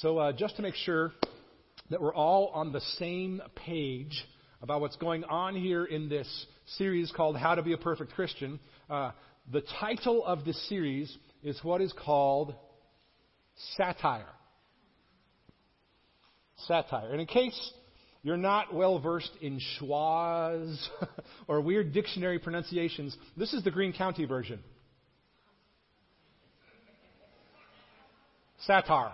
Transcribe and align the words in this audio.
So, 0.00 0.18
uh, 0.18 0.32
just 0.32 0.54
to 0.54 0.62
make 0.62 0.76
sure 0.76 1.10
that 1.90 2.00
we're 2.00 2.14
all 2.14 2.52
on 2.54 2.70
the 2.70 2.80
same 2.98 3.42
page 3.56 4.24
about 4.62 4.80
what's 4.80 4.94
going 4.94 5.24
on 5.24 5.56
here 5.56 5.84
in 5.84 6.08
this 6.08 6.46
series 6.76 7.10
called 7.10 7.36
How 7.36 7.56
to 7.56 7.64
Be 7.64 7.72
a 7.72 7.76
Perfect 7.76 8.12
Christian, 8.12 8.60
uh, 8.88 9.10
the 9.50 9.62
title 9.80 10.24
of 10.24 10.44
this 10.44 10.68
series 10.68 11.16
is 11.42 11.58
what 11.64 11.80
is 11.80 11.92
called 11.92 12.54
satire. 13.76 14.28
Satire. 16.68 17.10
And 17.10 17.20
in 17.20 17.26
case 17.26 17.72
you're 18.22 18.36
not 18.36 18.72
well 18.72 19.00
versed 19.00 19.32
in 19.42 19.58
schwas 19.58 20.78
or 21.48 21.60
weird 21.60 21.92
dictionary 21.92 22.38
pronunciations, 22.38 23.16
this 23.36 23.52
is 23.52 23.64
the 23.64 23.72
Greene 23.72 23.92
County 23.92 24.26
version. 24.26 24.60
Satire. 28.60 29.12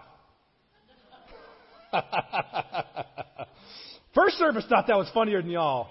First 4.14 4.36
service 4.36 4.64
thought 4.68 4.86
that 4.88 4.96
was 4.96 5.08
funnier 5.12 5.42
than 5.42 5.50
y'all. 5.50 5.88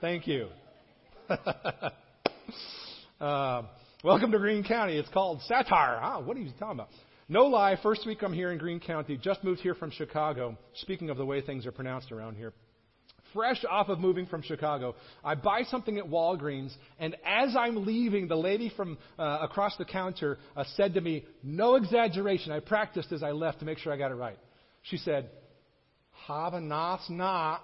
Thank 0.00 0.26
you. 0.26 0.48
uh, 3.20 3.62
welcome 4.04 4.32
to 4.32 4.38
Greene 4.38 4.64
County. 4.64 4.98
It's 4.98 5.08
called 5.08 5.40
satire. 5.42 5.98
Ah, 6.00 6.20
what 6.20 6.36
are 6.36 6.40
you 6.40 6.50
talking 6.58 6.72
about? 6.72 6.88
No 7.28 7.46
lie, 7.46 7.76
first 7.82 8.06
week 8.06 8.22
I'm 8.22 8.32
here 8.32 8.52
in 8.52 8.58
Greene 8.58 8.80
County. 8.80 9.16
Just 9.16 9.42
moved 9.42 9.60
here 9.60 9.74
from 9.74 9.90
Chicago. 9.90 10.56
Speaking 10.74 11.10
of 11.10 11.16
the 11.16 11.26
way 11.26 11.40
things 11.40 11.66
are 11.66 11.72
pronounced 11.72 12.12
around 12.12 12.36
here. 12.36 12.52
Fresh 13.36 13.66
off 13.68 13.90
of 13.90 14.00
moving 14.00 14.24
from 14.24 14.40
Chicago, 14.40 14.94
I 15.22 15.34
buy 15.34 15.64
something 15.64 15.98
at 15.98 16.06
Walgreens, 16.06 16.72
and 16.98 17.14
as 17.22 17.54
I'm 17.54 17.84
leaving, 17.84 18.28
the 18.28 18.36
lady 18.36 18.72
from 18.74 18.96
uh, 19.18 19.40
across 19.42 19.76
the 19.76 19.84
counter 19.84 20.38
uh, 20.56 20.64
said 20.74 20.94
to 20.94 21.02
me, 21.02 21.26
No 21.42 21.74
exaggeration, 21.74 22.50
I 22.50 22.60
practiced 22.60 23.12
as 23.12 23.22
I 23.22 23.32
left 23.32 23.58
to 23.58 23.66
make 23.66 23.76
sure 23.76 23.92
I 23.92 23.98
got 23.98 24.10
it 24.10 24.14
right. 24.14 24.38
She 24.84 24.96
said, 24.96 25.28
Have 26.26 26.54
a 26.54 26.60
nice 26.62 27.10
night. 27.10 27.58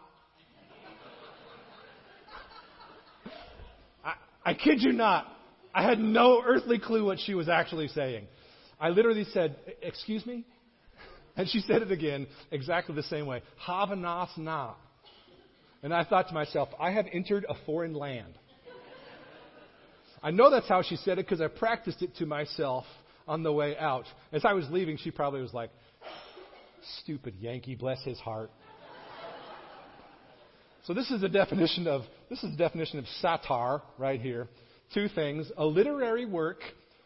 I, 4.04 4.12
I 4.44 4.52
kid 4.52 4.82
you 4.82 4.92
not. 4.92 5.26
I 5.74 5.88
had 5.88 5.98
no 5.98 6.42
earthly 6.44 6.78
clue 6.78 7.06
what 7.06 7.18
she 7.18 7.32
was 7.32 7.48
actually 7.48 7.88
saying. 7.88 8.26
I 8.78 8.90
literally 8.90 9.24
said, 9.32 9.56
Excuse 9.80 10.26
me? 10.26 10.44
And 11.34 11.48
she 11.48 11.60
said 11.60 11.80
it 11.80 11.90
again, 11.90 12.26
exactly 12.50 12.94
the 12.94 13.04
same 13.04 13.24
way. 13.24 13.40
Have 13.66 13.90
a 13.90 13.96
nice 13.96 14.36
night. 14.36 14.74
And 15.82 15.92
I 15.92 16.04
thought 16.04 16.28
to 16.28 16.34
myself, 16.34 16.68
I 16.78 16.92
have 16.92 17.06
entered 17.12 17.44
a 17.48 17.54
foreign 17.66 17.94
land. 17.94 18.38
I 20.22 20.30
know 20.30 20.50
that's 20.50 20.68
how 20.68 20.82
she 20.82 20.96
said 20.96 21.18
it 21.18 21.26
because 21.26 21.40
I 21.40 21.48
practiced 21.48 22.02
it 22.02 22.14
to 22.16 22.26
myself 22.26 22.84
on 23.26 23.42
the 23.42 23.52
way 23.52 23.76
out. 23.76 24.04
As 24.32 24.44
I 24.44 24.52
was 24.52 24.68
leaving, 24.70 24.96
she 24.96 25.10
probably 25.10 25.40
was 25.40 25.52
like, 25.52 25.70
Stupid 27.00 27.34
Yankee, 27.40 27.74
bless 27.74 28.02
his 28.04 28.18
heart. 28.18 28.50
So 30.84 30.94
this 30.94 31.10
is 31.10 31.20
the 31.20 31.28
definition 31.28 31.86
of 31.86 32.02
this 32.28 32.42
is 32.42 32.50
the 32.50 32.56
definition 32.56 32.98
of 32.98 33.06
satire 33.20 33.82
right 33.98 34.20
here. 34.20 34.48
Two 34.92 35.08
things: 35.08 35.50
a 35.56 35.64
literary 35.64 36.26
work 36.26 36.58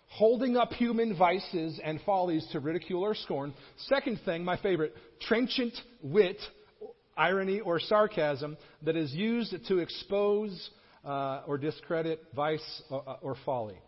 holding 0.08 0.56
up 0.56 0.72
human 0.72 1.16
vices 1.16 1.78
and 1.84 2.00
follies 2.06 2.46
to 2.52 2.60
ridicule 2.60 3.02
or 3.02 3.14
scorn. 3.14 3.52
Second 3.86 4.20
thing, 4.24 4.44
my 4.44 4.56
favorite, 4.56 4.94
trenchant 5.20 5.74
wit, 6.02 6.38
irony 7.16 7.60
or 7.60 7.80
sarcasm 7.80 8.56
that 8.82 8.96
is 8.96 9.12
used 9.12 9.54
to 9.68 9.78
expose 9.78 10.70
uh, 11.04 11.42
or 11.46 11.58
discredit 11.58 12.22
vice 12.34 12.82
or, 12.90 13.08
uh, 13.08 13.16
or 13.22 13.36
folly. 13.44 13.78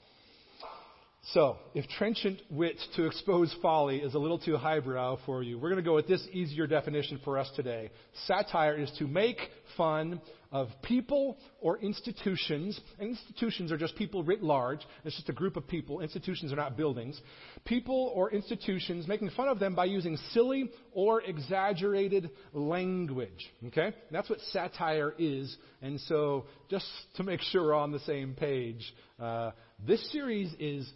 So, 1.33 1.59
if 1.75 1.87
trenchant 1.89 2.41
wit 2.51 2.77
to 2.97 3.05
expose 3.05 3.55
folly 3.61 3.99
is 3.99 4.15
a 4.15 4.19
little 4.19 4.39
too 4.39 4.57
highbrow 4.57 5.19
for 5.27 5.43
you, 5.43 5.59
we're 5.59 5.69
going 5.69 5.83
to 5.83 5.89
go 5.89 5.97
with 5.97 6.07
this 6.07 6.27
easier 6.33 6.67
definition 6.67 7.21
for 7.23 7.39
us 7.39 7.51
today. 7.55 7.91
Satire 8.27 8.77
is 8.77 8.91
to 8.99 9.07
make 9.07 9.37
fun 9.77 10.23
of 10.51 10.69
people 10.83 11.39
or 11.61 11.79
institutions. 11.79 12.81
And 12.99 13.11
institutions 13.11 13.71
are 13.73 13.77
just 13.77 13.97
people 13.97 14.23
writ 14.23 14.43
large. 14.43 14.81
It's 15.05 15.17
just 15.17 15.29
a 15.29 15.33
group 15.33 15.57
of 15.57 15.67
people. 15.67 16.01
Institutions 16.01 16.53
are 16.53 16.57
not 16.57 16.77
buildings. 16.77 17.21
People 17.65 18.13
or 18.15 18.31
institutions, 18.31 19.07
making 19.07 19.31
fun 19.31 19.49
of 19.49 19.59
them 19.59 19.75
by 19.75 19.85
using 19.87 20.17
silly 20.33 20.71
or 20.93 21.23
exaggerated 21.23 22.31
language. 22.53 23.51
Okay? 23.67 23.93
That's 24.11 24.31
what 24.31 24.41
satire 24.53 25.15
is. 25.19 25.57
And 25.83 26.01
so, 26.01 26.47
just 26.71 26.87
to 27.17 27.23
make 27.23 27.41
sure 27.41 27.65
we're 27.65 27.75
on 27.75 27.93
the 27.93 28.01
same 28.01 28.35
page, 28.35 28.95
uh, 29.21 29.53
this 29.87 30.11
series 30.13 30.53
is 30.59 30.91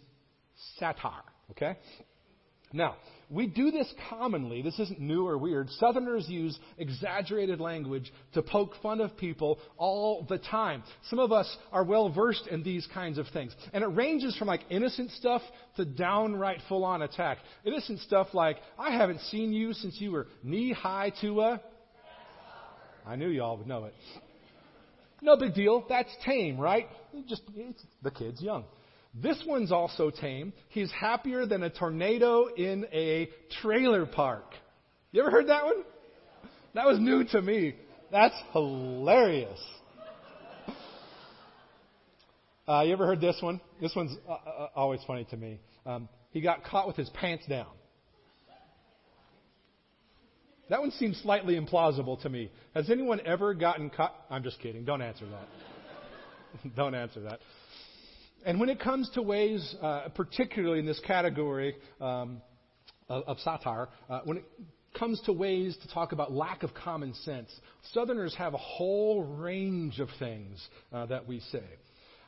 satire. 0.79 1.23
Okay? 1.51 1.77
Now, 2.75 2.95
we 3.29 3.45
do 3.47 3.69
this 3.71 3.91
commonly. 4.09 4.63
This 4.63 4.79
isn't 4.79 4.99
new 4.99 5.27
or 5.27 5.37
weird. 5.37 5.69
Southerners 5.69 6.27
use 6.27 6.57
exaggerated 6.77 7.59
language 7.59 8.11
to 8.33 8.41
poke 8.41 8.73
fun 8.81 8.99
of 8.99 9.15
people 9.15 9.59
all 9.77 10.25
the 10.27 10.39
time. 10.39 10.83
Some 11.09 11.19
of 11.19 11.31
us 11.31 11.55
are 11.71 11.83
well 11.83 12.09
versed 12.09 12.47
in 12.47 12.63
these 12.63 12.87
kinds 12.93 13.17
of 13.19 13.27
things. 13.31 13.55
And 13.73 13.83
it 13.83 13.87
ranges 13.87 14.35
from 14.37 14.47
like 14.47 14.61
innocent 14.69 15.11
stuff 15.11 15.43
to 15.77 15.85
downright 15.85 16.59
full 16.67 16.83
on 16.83 17.03
attack. 17.03 17.37
Innocent 17.63 17.99
stuff 18.01 18.27
like, 18.33 18.57
I 18.77 18.91
haven't 18.91 19.21
seen 19.21 19.53
you 19.53 19.73
since 19.73 20.01
you 20.01 20.11
were 20.11 20.27
knee 20.43 20.73
high 20.73 21.11
to 21.21 21.41
a. 21.41 21.61
I 23.05 23.15
knew 23.15 23.29
y'all 23.29 23.57
would 23.57 23.67
know 23.67 23.85
it. 23.85 23.93
No 25.21 25.37
big 25.37 25.53
deal. 25.53 25.85
That's 25.87 26.09
tame, 26.25 26.59
right? 26.59 26.87
Just, 27.27 27.43
the 28.01 28.11
kid's 28.11 28.41
young. 28.41 28.65
This 29.13 29.41
one's 29.45 29.71
also 29.71 30.09
tame. 30.09 30.53
He's 30.69 30.91
happier 30.91 31.45
than 31.45 31.61
a 31.63 31.69
tornado 31.69 32.47
in 32.47 32.85
a 32.91 33.29
trailer 33.61 34.05
park. 34.05 34.45
You 35.11 35.21
ever 35.21 35.29
heard 35.29 35.49
that 35.49 35.65
one? 35.65 35.83
That 36.73 36.87
was 36.87 36.99
new 36.99 37.23
to 37.25 37.41
me. 37.41 37.75
That's 38.11 38.35
hilarious. 38.51 39.59
Uh, 42.67 42.81
you 42.85 42.93
ever 42.93 43.05
heard 43.05 43.19
this 43.21 43.37
one? 43.41 43.59
This 43.81 43.93
one's 43.95 44.15
uh, 44.27 44.31
uh, 44.31 44.67
always 44.75 45.01
funny 45.05 45.25
to 45.25 45.37
me. 45.37 45.59
Um, 45.85 46.07
he 46.31 46.41
got 46.41 46.63
caught 46.63 46.87
with 46.87 46.95
his 46.95 47.09
pants 47.09 47.45
down. 47.47 47.67
That 50.69 50.79
one 50.79 50.91
seems 50.91 51.17
slightly 51.21 51.59
implausible 51.59 52.21
to 52.21 52.29
me. 52.29 52.49
Has 52.73 52.89
anyone 52.89 53.19
ever 53.25 53.53
gotten 53.53 53.89
caught? 53.89 54.15
I'm 54.29 54.43
just 54.43 54.59
kidding. 54.59 54.85
Don't 54.85 55.01
answer 55.01 55.25
that. 55.25 56.75
Don't 56.75 56.95
answer 56.95 57.19
that. 57.21 57.39
And 58.45 58.59
when 58.59 58.69
it 58.69 58.79
comes 58.79 59.09
to 59.11 59.21
ways, 59.21 59.75
uh, 59.81 60.09
particularly 60.15 60.79
in 60.79 60.85
this 60.85 60.99
category 61.05 61.75
um, 62.01 62.41
of, 63.07 63.23
of, 63.23 63.39
satire, 63.39 63.87
uh, 64.09 64.21
when 64.25 64.37
it 64.37 64.45
comes 64.97 65.21
to 65.21 65.33
ways 65.33 65.77
to 65.81 65.87
talk 65.93 66.11
about 66.11 66.31
lack 66.31 66.63
of 66.63 66.73
common 66.73 67.13
sense, 67.13 67.49
Southerners 67.93 68.35
have 68.35 68.53
a 68.53 68.57
whole 68.57 69.23
range 69.23 69.99
of 69.99 70.09
things 70.19 70.65
uh, 70.91 71.05
that 71.05 71.27
we 71.27 71.39
say. 71.51 71.63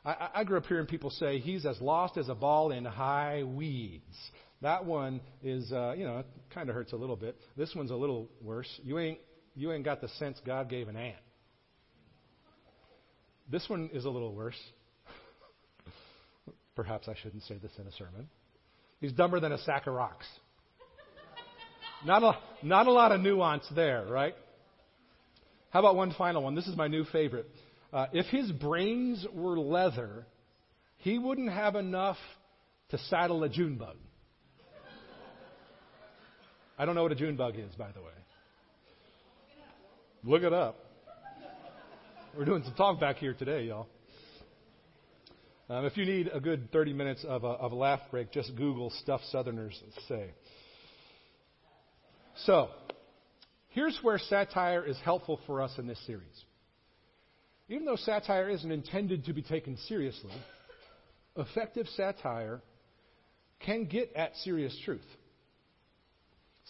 I, 0.04 0.28
I 0.36 0.44
grew 0.44 0.56
up 0.56 0.66
hearing 0.66 0.86
people 0.86 1.10
say 1.10 1.38
he's 1.38 1.66
as 1.66 1.80
lost 1.80 2.16
as 2.16 2.28
a 2.28 2.34
ball 2.34 2.72
in 2.72 2.84
high 2.84 3.42
weeds. 3.42 4.16
That 4.62 4.86
one 4.86 5.20
is, 5.42 5.70
uh, 5.70 5.94
you 5.96 6.04
know, 6.04 6.24
kind 6.54 6.70
of 6.70 6.74
hurts 6.74 6.92
a 6.92 6.96
little 6.96 7.16
bit. 7.16 7.36
This 7.56 7.74
one's 7.74 7.90
a 7.90 7.96
little 7.96 8.30
worse. 8.40 8.68
You 8.82 8.98
ain't, 8.98 9.18
you 9.54 9.72
ain't 9.72 9.84
got 9.84 10.00
the 10.00 10.08
sense 10.08 10.40
God 10.46 10.70
gave 10.70 10.88
an 10.88 10.96
ant. 10.96 11.16
This 13.50 13.68
one 13.68 13.90
is 13.92 14.06
a 14.06 14.10
little 14.10 14.34
worse. 14.34 14.56
Perhaps 16.76 17.08
I 17.08 17.14
shouldn't 17.22 17.42
say 17.44 17.56
this 17.60 17.72
in 17.78 17.86
a 17.86 17.92
sermon. 17.92 18.28
He's 19.00 19.12
dumber 19.12 19.40
than 19.40 19.50
a 19.50 19.58
sack 19.58 19.86
of 19.86 19.94
rocks. 19.94 20.26
Not 22.04 22.22
a, 22.22 22.38
not 22.62 22.86
a 22.86 22.92
lot 22.92 23.12
of 23.12 23.20
nuance 23.20 23.66
there, 23.74 24.04
right? 24.08 24.34
How 25.70 25.80
about 25.80 25.96
one 25.96 26.12
final 26.12 26.42
one? 26.42 26.54
This 26.54 26.66
is 26.66 26.76
my 26.76 26.86
new 26.86 27.04
favorite. 27.04 27.46
Uh, 27.92 28.06
if 28.12 28.26
his 28.26 28.52
brains 28.52 29.26
were 29.32 29.58
leather, 29.58 30.26
he 30.98 31.18
wouldn't 31.18 31.50
have 31.50 31.76
enough 31.76 32.18
to 32.90 32.98
saddle 32.98 33.42
a 33.42 33.48
June 33.48 33.76
bug. 33.76 33.96
I 36.78 36.84
don't 36.84 36.94
know 36.94 37.02
what 37.02 37.12
a 37.12 37.16
June 37.16 37.36
bug 37.36 37.54
is, 37.56 37.74
by 37.76 37.90
the 37.92 38.02
way. 38.02 38.12
Look 40.24 40.42
it 40.42 40.52
up. 40.52 40.76
We're 42.36 42.44
doing 42.44 42.62
some 42.64 42.74
talk 42.74 43.00
back 43.00 43.16
here 43.16 43.32
today, 43.32 43.64
y'all. 43.64 43.88
Um, 45.68 45.84
if 45.84 45.96
you 45.96 46.04
need 46.04 46.30
a 46.32 46.38
good 46.38 46.70
30 46.70 46.92
minutes 46.92 47.24
of 47.24 47.42
a, 47.42 47.48
of 47.48 47.72
a 47.72 47.74
laugh 47.74 48.00
break, 48.10 48.30
just 48.30 48.54
Google 48.54 48.90
stuff 49.02 49.20
Southerners 49.30 49.80
say. 50.08 50.30
So, 52.44 52.68
here's 53.70 53.98
where 54.02 54.18
satire 54.18 54.84
is 54.84 54.96
helpful 55.04 55.40
for 55.46 55.60
us 55.60 55.72
in 55.78 55.88
this 55.88 55.98
series. 56.06 56.44
Even 57.68 57.84
though 57.84 57.96
satire 57.96 58.48
isn't 58.48 58.70
intended 58.70 59.24
to 59.24 59.32
be 59.32 59.42
taken 59.42 59.76
seriously, 59.88 60.34
effective 61.36 61.88
satire 61.96 62.60
can 63.58 63.86
get 63.86 64.12
at 64.14 64.36
serious 64.36 64.76
truth. 64.84 65.00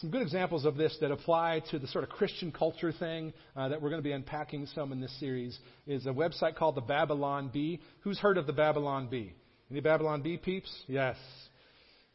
Some 0.00 0.10
good 0.10 0.20
examples 0.20 0.66
of 0.66 0.76
this 0.76 0.94
that 1.00 1.10
apply 1.10 1.62
to 1.70 1.78
the 1.78 1.86
sort 1.86 2.04
of 2.04 2.10
Christian 2.10 2.52
culture 2.52 2.92
thing 2.92 3.32
uh, 3.56 3.70
that 3.70 3.80
we're 3.80 3.88
going 3.88 4.02
to 4.02 4.06
be 4.06 4.12
unpacking 4.12 4.66
some 4.74 4.92
in 4.92 5.00
this 5.00 5.18
series 5.18 5.58
is 5.86 6.04
a 6.04 6.10
website 6.10 6.54
called 6.54 6.74
the 6.74 6.82
Babylon 6.82 7.48
Bee. 7.50 7.80
Who's 8.00 8.18
heard 8.18 8.36
of 8.36 8.46
the 8.46 8.52
Babylon 8.52 9.08
Bee? 9.10 9.32
Any 9.70 9.80
Babylon 9.80 10.20
Bee 10.20 10.36
peeps? 10.36 10.70
Yes. 10.86 11.16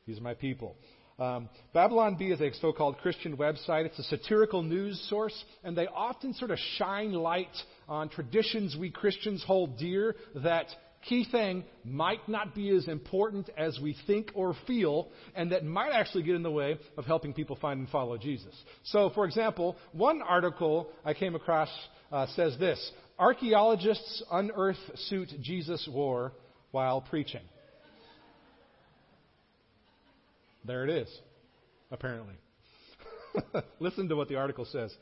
These 0.05 0.19
are 0.19 0.21
my 0.21 0.35
people. 0.35 0.75
Um, 1.17 1.49
Babylon 1.73 2.17
Bee 2.19 2.31
is 2.31 2.39
a 2.39 2.53
so 2.61 2.71
called 2.71 2.99
Christian 2.99 3.35
website. 3.35 3.85
It's 3.85 3.97
a 3.97 4.03
satirical 4.03 4.61
news 4.61 5.03
source, 5.09 5.43
and 5.63 5.75
they 5.75 5.87
often 5.87 6.35
sort 6.35 6.51
of 6.51 6.59
shine 6.77 7.13
light 7.13 7.47
on 7.89 8.09
traditions 8.09 8.77
we 8.79 8.91
Christians 8.91 9.43
hold 9.43 9.79
dear 9.79 10.15
that 10.35 10.67
key 11.07 11.25
thing 11.29 11.63
might 11.83 12.27
not 12.27 12.53
be 12.53 12.69
as 12.69 12.87
important 12.87 13.49
as 13.57 13.79
we 13.79 13.95
think 14.07 14.31
or 14.35 14.55
feel, 14.67 15.09
and 15.35 15.51
that 15.51 15.65
might 15.65 15.91
actually 15.91 16.23
get 16.23 16.35
in 16.35 16.43
the 16.43 16.51
way 16.51 16.77
of 16.97 17.05
helping 17.05 17.33
people 17.33 17.57
find 17.61 17.79
and 17.79 17.89
follow 17.89 18.17
Jesus. 18.17 18.53
So, 18.83 19.09
for 19.11 19.25
example, 19.25 19.75
one 19.91 20.21
article 20.21 20.89
I 21.03 21.13
came 21.13 21.35
across 21.35 21.69
uh, 22.11 22.27
says 22.35 22.57
this 22.59 22.91
Archaeologists 23.17 24.23
unearth 24.31 24.77
suit 24.95 25.29
Jesus 25.41 25.87
wore 25.91 26.33
while 26.71 27.01
preaching. 27.01 27.41
There 30.65 30.83
it 30.83 30.89
is, 30.91 31.19
apparently. 31.91 32.35
Listen 33.79 34.09
to 34.09 34.15
what 34.15 34.27
the 34.27 34.35
article 34.35 34.65
says. 34.65 34.93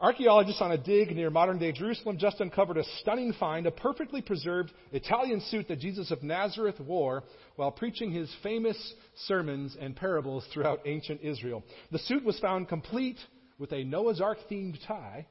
Archaeologists 0.00 0.62
on 0.62 0.72
a 0.72 0.78
dig 0.78 1.14
near 1.14 1.28
modern 1.28 1.58
day 1.58 1.72
Jerusalem 1.72 2.16
just 2.16 2.40
uncovered 2.40 2.78
a 2.78 2.84
stunning 3.00 3.34
find, 3.34 3.66
a 3.66 3.70
perfectly 3.70 4.22
preserved 4.22 4.72
Italian 4.92 5.42
suit 5.42 5.68
that 5.68 5.78
Jesus 5.78 6.10
of 6.10 6.22
Nazareth 6.22 6.80
wore 6.80 7.22
while 7.56 7.70
preaching 7.70 8.10
his 8.10 8.34
famous 8.42 8.94
sermons 9.26 9.76
and 9.78 9.94
parables 9.94 10.46
throughout 10.54 10.80
ancient 10.86 11.20
Israel. 11.20 11.62
The 11.92 11.98
suit 11.98 12.24
was 12.24 12.38
found 12.40 12.68
complete 12.68 13.18
with 13.58 13.72
a 13.72 13.84
Noah's 13.84 14.22
Ark 14.22 14.38
themed 14.50 14.78
tie 14.86 15.26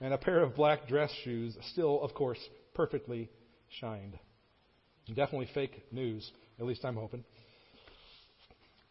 and 0.00 0.14
a 0.14 0.18
pair 0.18 0.40
of 0.40 0.54
black 0.54 0.86
dress 0.86 1.10
shoes, 1.24 1.56
still, 1.72 2.00
of 2.00 2.14
course, 2.14 2.38
perfectly 2.74 3.28
shined. 3.80 4.16
Definitely 5.08 5.48
fake 5.52 5.82
news, 5.90 6.30
at 6.60 6.66
least 6.66 6.84
I'm 6.84 6.94
hoping 6.94 7.24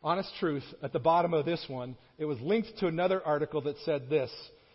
honest 0.04 0.30
truth, 0.40 0.64
at 0.82 0.94
the 0.94 1.00
bottom 1.00 1.34
of 1.34 1.46
this 1.46 1.64
one, 1.68 1.96
it 2.18 2.26
was 2.26 2.40
linked 2.42 2.78
to 2.80 2.88
another 2.88 3.22
article 3.24 3.62
that 3.62 3.76
said 3.86 4.10
this 4.10 4.32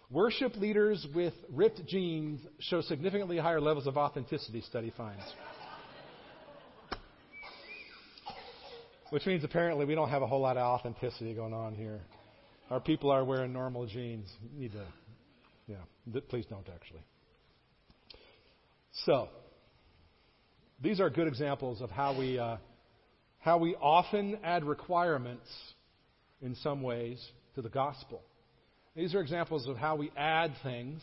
Worship 0.08 0.56
leaders 0.56 1.04
with 1.14 1.34
ripped 1.52 1.84
jeans 1.86 2.40
show 2.60 2.80
significantly 2.80 3.38
higher 3.38 3.60
levels 3.60 3.88
of 3.88 3.96
authenticity, 3.96 4.60
study 4.60 4.92
finds. 4.96 5.24
Which 9.10 9.26
means 9.26 9.42
apparently 9.42 9.84
we 9.84 9.96
don't 9.96 10.08
have 10.08 10.22
a 10.22 10.26
whole 10.26 10.40
lot 10.40 10.56
of 10.56 10.62
authenticity 10.62 11.34
going 11.34 11.52
on 11.52 11.74
here. 11.74 12.00
Our 12.70 12.80
people 12.80 13.10
are 13.10 13.24
wearing 13.24 13.52
normal 13.52 13.86
jeans. 13.86 14.28
You 14.54 14.60
need 14.60 14.72
to, 14.72 14.86
yeah, 15.66 16.20
please 16.28 16.46
don't 16.46 16.68
actually. 16.72 17.02
So, 19.04 19.28
these 20.80 21.00
are 21.00 21.10
good 21.10 21.26
examples 21.26 21.80
of 21.80 21.90
how 21.90 22.16
we. 22.16 22.38
Uh, 22.38 22.58
how 23.46 23.58
we 23.58 23.76
often 23.76 24.36
add 24.42 24.64
requirements 24.64 25.46
in 26.42 26.56
some 26.56 26.82
ways 26.82 27.24
to 27.54 27.62
the 27.62 27.68
gospel. 27.68 28.20
These 28.96 29.14
are 29.14 29.20
examples 29.20 29.68
of 29.68 29.76
how 29.76 29.94
we 29.94 30.10
add 30.16 30.52
things 30.64 31.00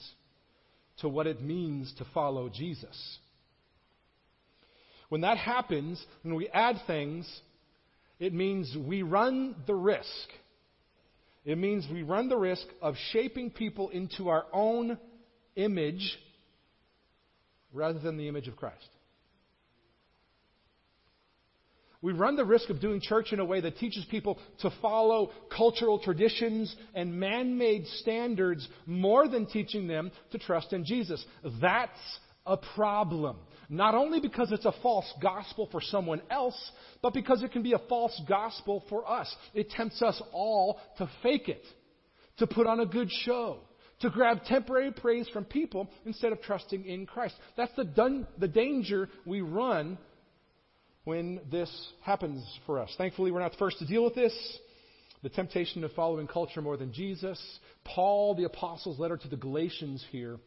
to 0.98 1.08
what 1.08 1.26
it 1.26 1.42
means 1.42 1.94
to 2.00 2.06
follow 2.14 2.50
Jesus. 2.50 3.18
When 5.08 5.22
that 5.22 5.38
happens, 5.38 6.06
when 6.24 6.36
we 6.36 6.50
add 6.50 6.76
things, 6.86 7.26
it 8.20 8.34
means 8.34 8.76
we 8.76 9.04
run 9.04 9.56
the 9.66 9.76
risk. 9.76 10.10
It 11.46 11.58
means 11.58 11.88
we 11.90 12.04
run 12.04 12.28
the 12.28 12.36
risk 12.36 12.66
of 12.82 12.96
shaping 13.14 13.52
people 13.52 13.88
into 13.88 14.28
our 14.28 14.48
own 14.52 14.98
image 15.56 16.20
rather 17.72 18.00
than 18.00 18.18
the 18.18 18.28
image 18.28 18.50
of 18.50 18.58
Christ. 18.58 18.90
We 22.04 22.12
run 22.12 22.36
the 22.36 22.44
risk 22.44 22.70
of 22.70 22.82
doing 22.82 23.00
church 23.00 23.32
in 23.32 23.40
a 23.40 23.46
way 23.46 23.62
that 23.62 23.78
teaches 23.78 24.06
people 24.12 24.38
to 24.60 24.70
follow 24.82 25.32
cultural 25.56 26.00
traditions 26.00 26.76
and 26.94 27.18
man 27.18 27.58
made 27.58 27.88
standards 28.02 28.68
more 28.86 29.30
than 29.30 29.46
teaching 29.46 29.88
them 29.88 30.12
to 30.32 30.38
trust 30.38 30.74
in 30.74 30.84
Jesus. 30.84 31.26
That's 31.62 32.20
a 32.46 32.58
problem. 32.58 33.38
Not 33.70 33.96
only 33.96 34.20
because 34.20 34.52
it's 34.52 34.66
a 34.66 34.74
false 34.84 35.12
gospel 35.22 35.70
for 35.72 35.80
someone 35.80 36.22
else, 36.30 36.60
but 37.02 37.14
because 37.14 37.42
it 37.42 37.54
can 37.54 37.64
be 37.64 37.72
a 37.72 37.82
false 37.88 38.22
gospel 38.28 38.84
for 38.90 39.10
us. 39.10 39.34
It 39.54 39.70
tempts 39.70 40.02
us 40.02 40.22
all 40.34 40.82
to 40.98 41.10
fake 41.24 41.48
it, 41.48 41.64
to 42.40 42.48
put 42.48 42.68
on 42.68 42.82
a 42.82 42.86
good 42.86 43.10
show, 43.24 43.60
to 44.02 44.10
grab 44.10 44.44
temporary 44.44 44.92
praise 44.92 45.30
from 45.30 45.46
people 45.46 45.90
instead 46.06 46.34
of 46.34 46.42
trusting 46.42 46.84
in 46.86 47.06
Christ. 47.06 47.36
That's 47.56 47.74
the, 47.78 47.86
dun- 47.86 48.28
the 48.38 48.50
danger 48.50 49.08
we 49.26 49.40
run 49.40 49.98
when 51.06 51.42
this 51.52 51.70
happens 52.02 52.44
for 52.66 52.80
us. 52.80 52.94
Thankfully, 52.98 53.32
we're 53.32 53.42
not 53.42 53.52
the 53.52 53.58
first 53.58 53.80
to 53.80 53.86
deal 53.86 54.04
with 54.04 54.16
this. 54.16 54.34
The 55.22 55.30
temptation 55.30 55.84
of 55.84 55.92
following 55.94 56.28
culture 56.28 56.62
more 56.62 56.78
than 56.78 56.94
Jesus. 56.94 57.42
Paul, 57.84 58.36
the 58.36 58.46
Apostle's 58.46 59.00
letter 59.00 59.18
to 59.18 59.28
the 59.28 59.38
Galatians 59.38 60.06
here, 60.12 60.38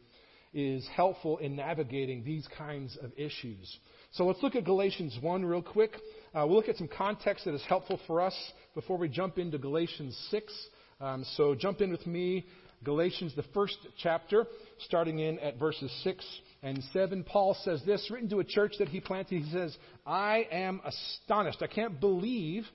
is 0.53 0.87
helpful 0.95 1.37
in 1.37 1.55
navigating 1.55 2.23
these 2.23 2.47
kinds 2.57 2.97
of 3.01 3.11
issues. 3.17 3.77
So 4.13 4.25
let's 4.25 4.41
look 4.41 4.55
at 4.55 4.65
Galatians 4.65 5.17
1 5.21 5.45
real 5.45 5.61
quick. 5.61 5.93
Uh, 6.33 6.45
we'll 6.47 6.55
look 6.55 6.69
at 6.69 6.77
some 6.77 6.87
context 6.87 7.45
that 7.45 7.53
is 7.53 7.63
helpful 7.67 7.99
for 8.07 8.21
us 8.21 8.35
before 8.73 8.97
we 8.97 9.09
jump 9.09 9.37
into 9.37 9.57
Galatians 9.57 10.17
6. 10.31 10.67
Um, 10.99 11.25
so 11.35 11.53
jump 11.53 11.81
in 11.81 11.91
with 11.91 12.07
me, 12.07 12.45
Galatians, 12.83 13.35
the 13.35 13.45
first 13.53 13.77
chapter, 13.97 14.45
starting 14.79 15.19
in 15.19 15.37
at 15.39 15.59
verses 15.59 15.91
6 16.03 16.25
and 16.63 16.83
7, 16.91 17.23
Paul 17.23 17.55
says 17.63 17.81
this, 17.85 18.09
written 18.09 18.29
to 18.29 18.39
a 18.39 18.43
church 18.43 18.73
that 18.79 18.89
he 18.89 18.99
planted. 18.99 19.43
He 19.43 19.51
says, 19.51 19.77
I 20.05 20.47
am 20.51 20.81
astonished. 20.83 21.61
I 21.61 21.67
can't 21.67 21.99
believe 21.99 22.65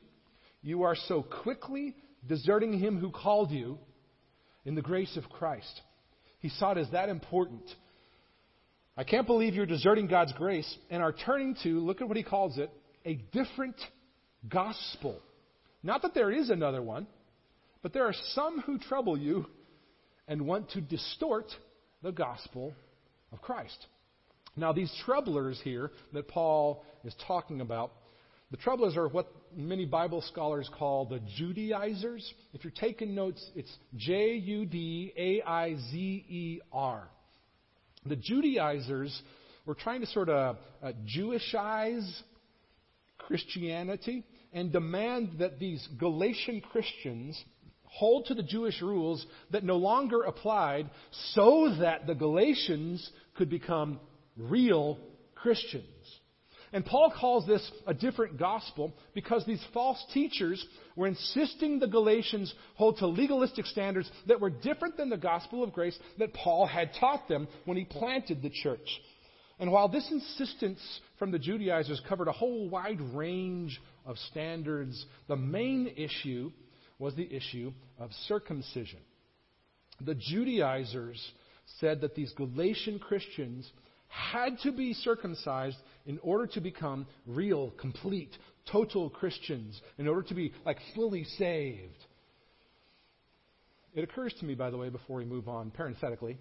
you 0.62 0.84
are 0.84 0.96
so 1.08 1.22
quickly 1.22 1.96
deserting 2.28 2.78
him 2.78 2.98
who 2.98 3.10
called 3.10 3.50
you 3.50 3.78
in 4.64 4.76
the 4.76 4.82
grace 4.82 5.16
of 5.16 5.28
Christ. 5.28 5.80
He 6.38 6.48
saw 6.48 6.72
it 6.72 6.78
as 6.78 6.90
that 6.90 7.08
important. 7.08 7.62
I 8.96 9.04
can't 9.04 9.26
believe 9.26 9.54
you're 9.54 9.66
deserting 9.66 10.06
God's 10.06 10.32
grace 10.34 10.76
and 10.90 11.02
are 11.02 11.12
turning 11.12 11.56
to, 11.64 11.80
look 11.80 12.00
at 12.00 12.08
what 12.08 12.16
he 12.16 12.22
calls 12.22 12.58
it, 12.58 12.70
a 13.04 13.14
different 13.32 13.76
gospel. 14.48 15.18
Not 15.82 16.02
that 16.02 16.14
there 16.14 16.30
is 16.30 16.50
another 16.50 16.82
one, 16.82 17.08
but 17.82 17.92
there 17.92 18.06
are 18.06 18.14
some 18.34 18.60
who 18.60 18.78
trouble 18.78 19.18
you 19.18 19.46
and 20.28 20.46
want 20.46 20.70
to 20.70 20.80
distort 20.80 21.46
the 22.02 22.12
gospel 22.12 22.74
of 23.32 23.40
Christ. 23.40 23.86
Now, 24.56 24.72
these 24.72 24.92
troublers 25.04 25.60
here 25.64 25.90
that 26.12 26.28
Paul 26.28 26.84
is 27.04 27.14
talking 27.26 27.60
about, 27.60 27.92
the 28.50 28.58
troublers 28.58 28.96
are 28.98 29.08
what 29.08 29.32
many 29.56 29.86
Bible 29.86 30.20
scholars 30.20 30.68
call 30.78 31.06
the 31.06 31.20
Judaizers. 31.36 32.34
If 32.52 32.64
you're 32.64 32.72
taking 32.76 33.14
notes, 33.14 33.42
it's 33.54 33.74
J 33.96 34.34
U 34.34 34.66
D 34.66 35.12
A 35.16 35.42
I 35.42 35.74
Z 35.76 35.96
E 36.28 36.60
R. 36.70 37.08
The 38.04 38.16
Judaizers 38.16 39.22
were 39.64 39.74
trying 39.74 40.00
to 40.00 40.06
sort 40.06 40.28
of 40.28 40.56
uh, 40.82 40.92
Jewishize 41.16 42.06
Christianity 43.16 44.24
and 44.52 44.70
demand 44.70 45.38
that 45.38 45.58
these 45.58 45.88
Galatian 45.98 46.60
Christians 46.60 47.42
hold 47.92 48.26
to 48.26 48.34
the 48.34 48.42
Jewish 48.42 48.80
rules 48.80 49.24
that 49.50 49.64
no 49.64 49.76
longer 49.76 50.22
applied 50.22 50.90
so 51.34 51.74
that 51.80 52.06
the 52.06 52.14
Galatians 52.14 53.10
could 53.36 53.50
become 53.50 54.00
real 54.36 54.98
Christians. 55.34 55.84
And 56.74 56.86
Paul 56.86 57.12
calls 57.14 57.46
this 57.46 57.70
a 57.86 57.92
different 57.92 58.38
gospel 58.38 58.94
because 59.14 59.44
these 59.44 59.62
false 59.74 60.02
teachers 60.14 60.64
were 60.96 61.06
insisting 61.06 61.78
the 61.78 61.86
Galatians 61.86 62.52
hold 62.76 62.96
to 62.98 63.06
legalistic 63.06 63.66
standards 63.66 64.10
that 64.26 64.40
were 64.40 64.48
different 64.48 64.96
than 64.96 65.10
the 65.10 65.18
gospel 65.18 65.62
of 65.62 65.74
grace 65.74 65.98
that 66.18 66.32
Paul 66.32 66.66
had 66.66 66.90
taught 66.98 67.28
them 67.28 67.46
when 67.66 67.76
he 67.76 67.84
planted 67.84 68.40
the 68.40 68.48
church. 68.50 68.88
And 69.58 69.70
while 69.70 69.88
this 69.88 70.10
insistence 70.10 70.80
from 71.18 71.30
the 71.30 71.38
Judaizers 71.38 72.00
covered 72.08 72.28
a 72.28 72.32
whole 72.32 72.70
wide 72.70 73.00
range 73.14 73.78
of 74.06 74.16
standards, 74.30 75.04
the 75.28 75.36
main 75.36 75.92
issue 75.94 76.50
was 77.02 77.16
the 77.16 77.34
issue 77.34 77.72
of 77.98 78.10
circumcision. 78.28 79.00
The 80.00 80.14
Judaizers 80.14 81.20
said 81.80 82.00
that 82.02 82.14
these 82.14 82.32
Galatian 82.36 83.00
Christians 83.00 83.68
had 84.06 84.56
to 84.60 84.70
be 84.70 84.94
circumcised 84.94 85.78
in 86.06 86.20
order 86.22 86.46
to 86.46 86.60
become 86.60 87.06
real, 87.26 87.72
complete, 87.80 88.30
total 88.70 89.10
Christians, 89.10 89.80
in 89.98 90.06
order 90.06 90.22
to 90.28 90.34
be 90.34 90.52
like 90.64 90.78
fully 90.94 91.24
saved. 91.24 91.98
It 93.94 94.04
occurs 94.04 94.32
to 94.38 94.44
me, 94.44 94.54
by 94.54 94.70
the 94.70 94.76
way, 94.76 94.88
before 94.88 95.16
we 95.16 95.24
move 95.24 95.48
on, 95.48 95.72
parenthetically, 95.72 96.38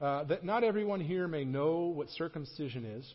uh, 0.00 0.24
that 0.24 0.42
not 0.42 0.64
everyone 0.64 1.00
here 1.00 1.28
may 1.28 1.44
know 1.44 1.92
what 1.94 2.08
circumcision 2.08 2.86
is. 2.86 3.14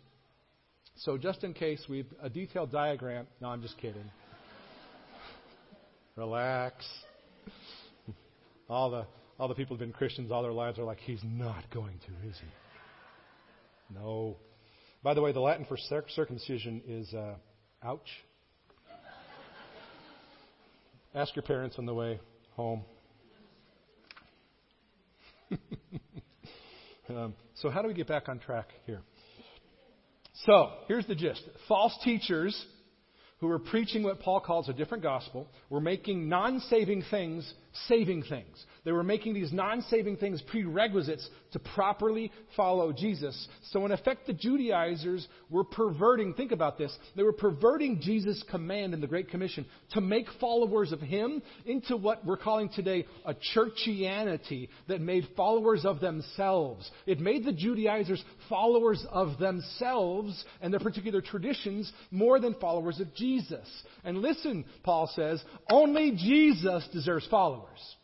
So, 0.97 1.17
just 1.17 1.43
in 1.43 1.55
case, 1.55 1.83
we've 1.89 2.13
a 2.21 2.29
detailed 2.29 2.71
diagram. 2.71 3.25
No, 3.41 3.47
I'm 3.47 3.63
just 3.63 3.79
kidding. 3.79 4.11
Relax. 6.19 6.85
All 8.69 8.89
the 8.89 9.05
all 9.39 9.47
the 9.47 9.55
people 9.55 9.77
who've 9.77 9.79
been 9.79 9.93
Christians 9.93 10.33
all 10.33 10.43
their 10.43 10.51
lives 10.51 10.77
are 10.77 10.83
like, 10.83 10.99
he's 10.99 11.21
not 11.23 11.63
going 11.73 11.97
to, 11.99 12.27
is 12.27 12.35
he? 12.35 13.97
No. 13.97 14.35
By 15.01 15.13
the 15.13 15.21
way, 15.21 15.31
the 15.31 15.39
Latin 15.39 15.63
for 15.63 15.77
circumcision 15.77 16.81
is 16.85 17.13
uh, 17.13 17.35
ouch. 17.81 18.01
Ask 21.15 21.37
your 21.37 21.43
parents 21.43 21.77
on 21.79 21.85
the 21.85 21.93
way 21.93 22.19
home. 22.51 22.83
um, 27.09 27.33
so, 27.55 27.69
how 27.69 27.81
do 27.81 27.87
we 27.87 27.93
get 27.93 28.09
back 28.09 28.27
on 28.27 28.39
track 28.39 28.67
here? 28.85 28.99
So, 30.45 30.69
here's 30.89 31.07
the 31.07 31.15
gist 31.15 31.43
false 31.69 31.97
teachers 32.03 32.61
who 33.39 33.47
were 33.47 33.59
preaching 33.59 34.03
what 34.03 34.19
Paul 34.19 34.39
calls 34.41 34.69
a 34.69 34.73
different 34.73 35.03
gospel. 35.03 35.47
Were 35.69 35.81
making 35.81 36.27
non 36.27 36.59
saving 36.61 37.03
things 37.09 37.53
saving 37.87 38.23
things. 38.23 38.65
They 38.85 38.91
were 38.91 39.03
making 39.03 39.33
these 39.33 39.51
non 39.53 39.81
saving 39.83 40.17
things 40.17 40.41
prerequisites 40.41 41.29
to 41.51 41.59
properly 41.59 42.31
follow 42.55 42.93
Jesus. 42.93 43.47
So, 43.71 43.85
in 43.85 43.91
effect, 43.91 44.27
the 44.27 44.33
Judaizers 44.33 45.27
were 45.49 45.63
perverting, 45.63 46.33
think 46.33 46.51
about 46.51 46.77
this, 46.77 46.95
they 47.15 47.23
were 47.23 47.33
perverting 47.33 47.99
Jesus' 48.01 48.43
command 48.49 48.93
in 48.93 49.01
the 49.01 49.07
Great 49.07 49.29
Commission 49.29 49.65
to 49.93 50.01
make 50.01 50.27
followers 50.39 50.91
of 50.91 51.01
Him 51.01 51.41
into 51.65 51.97
what 51.97 52.25
we're 52.25 52.37
calling 52.37 52.69
today 52.69 53.05
a 53.25 53.35
churchianity 53.55 54.69
that 54.87 55.01
made 55.01 55.27
followers 55.35 55.85
of 55.85 55.99
themselves. 55.99 56.89
It 57.05 57.19
made 57.19 57.45
the 57.45 57.53
Judaizers 57.53 58.23
followers 58.47 59.05
of 59.09 59.37
themselves 59.39 60.43
and 60.61 60.71
their 60.71 60.79
particular 60.79 61.21
traditions 61.21 61.91
more 62.11 62.39
than 62.39 62.55
followers 62.55 62.99
of 62.99 63.13
Jesus. 63.15 63.67
And 64.03 64.19
listen, 64.19 64.65
Paul 64.83 65.11
says, 65.15 65.43
only 65.69 66.11
Jesus 66.11 66.87
deserves 66.91 67.27
followers. 67.59 67.95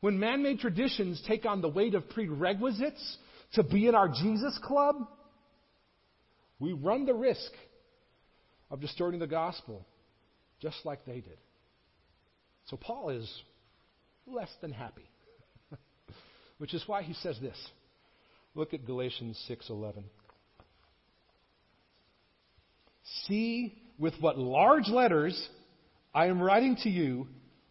When 0.00 0.18
man 0.18 0.42
made 0.42 0.58
traditions 0.58 1.22
take 1.26 1.46
on 1.46 1.60
the 1.60 1.68
weight 1.68 1.94
of 1.94 2.08
prerequisites 2.08 3.18
to 3.54 3.62
be 3.62 3.86
in 3.86 3.94
our 3.94 4.08
Jesus 4.08 4.58
club, 4.62 4.96
we 6.58 6.72
run 6.72 7.06
the 7.06 7.14
risk 7.14 7.52
of 8.70 8.80
distorting 8.80 9.20
the 9.20 9.26
gospel 9.26 9.86
just 10.60 10.78
like 10.84 11.04
they 11.04 11.20
did. 11.20 11.38
So 12.66 12.76
Paul 12.76 13.10
is 13.10 13.30
less 14.26 14.50
than 14.60 14.72
happy. 14.72 15.08
Which 16.58 16.74
is 16.74 16.82
why 16.86 17.02
he 17.02 17.14
says 17.14 17.38
this. 17.40 17.56
Look 18.54 18.74
at 18.74 18.84
Galatians 18.84 19.40
6:11. 19.48 20.04
See 23.26 23.74
with 23.98 24.14
what 24.20 24.38
large 24.38 24.88
letters 24.88 25.48
I 26.14 26.26
am 26.26 26.42
writing 26.42 26.76
to 26.82 26.90
you 26.90 27.26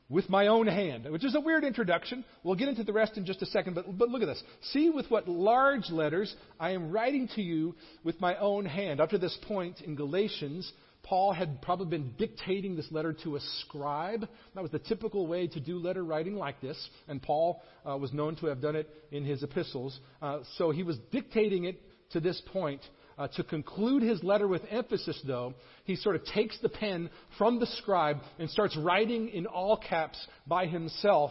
with 0.10 0.30
my 0.30 0.48
own 0.48 0.68
hand, 0.68 1.10
which 1.10 1.24
is 1.24 1.36
a 1.36 1.40
weird 1.40 1.64
introduction. 1.64 2.26
We'll 2.44 2.56
get 2.56 2.68
into 2.68 2.84
the 2.84 2.92
rest 2.92 3.18
in 3.18 3.26
just 3.26 3.42
a 3.42 3.46
second, 3.46 3.76
but, 3.76 3.98
but 3.98 4.10
look 4.10 4.22
at 4.22 4.26
this. 4.26 4.44
See 4.72 4.90
with 4.90 5.10
what 5.10 5.28
large 5.28 5.90
letters 5.90 6.36
I 6.60 6.72
am 6.72 6.92
writing 6.92 7.30
to 7.36 7.42
you 7.42 7.76
with 8.04 8.20
my 8.20 8.36
own 8.36 8.66
hand. 8.66 9.00
Up 9.00 9.12
to 9.12 9.18
this 9.18 9.38
point 9.48 9.80
in 9.82 9.96
Galatians, 9.96 10.70
Paul 11.04 11.34
had 11.34 11.62
probably 11.62 11.86
been 11.88 12.14
dictating 12.18 12.76
this 12.76 12.92
letter 12.92 13.14
to 13.24 13.38
a 13.38 13.40
scribe. 13.60 14.28
That 14.54 14.62
was 14.62 14.72
the 14.72 14.80
typical 14.80 15.28
way 15.28 15.48
to 15.48 15.60
do 15.60 15.78
letter 15.78 16.04
writing 16.04 16.36
like 16.36 16.60
this, 16.62 16.90
and 17.08 17.22
Paul 17.22 17.62
uh, 17.90 17.98
was 17.98 18.12
known 18.12 18.36
to 18.38 18.48
have 18.48 18.60
done 18.60 18.76
it 18.76 18.90
in 19.12 19.24
his 19.24 19.44
epistles. 19.44 19.98
Uh, 20.22 20.40
so 20.58 20.72
he 20.72 20.84
was 20.84 20.98
dictating 21.12 21.66
it 21.66 21.80
to 22.12 22.20
this 22.20 22.42
point. 22.52 22.82
Uh, 23.22 23.28
to 23.28 23.44
conclude 23.44 24.02
his 24.02 24.24
letter 24.24 24.48
with 24.48 24.64
emphasis, 24.72 25.22
though, 25.28 25.54
he 25.84 25.96
sort 25.96 26.16
of 26.16 26.26
takes 26.26 26.58
the 26.64 26.70
pen 26.70 27.08
from 27.38 27.60
the 27.60 27.68
scribe 27.68 28.18
and 28.40 28.50
starts 28.50 28.76
writing 28.76 29.30
in 29.30 29.46
all 29.46 29.78
caps 29.78 30.18
by 30.48 30.66
himself 30.66 31.30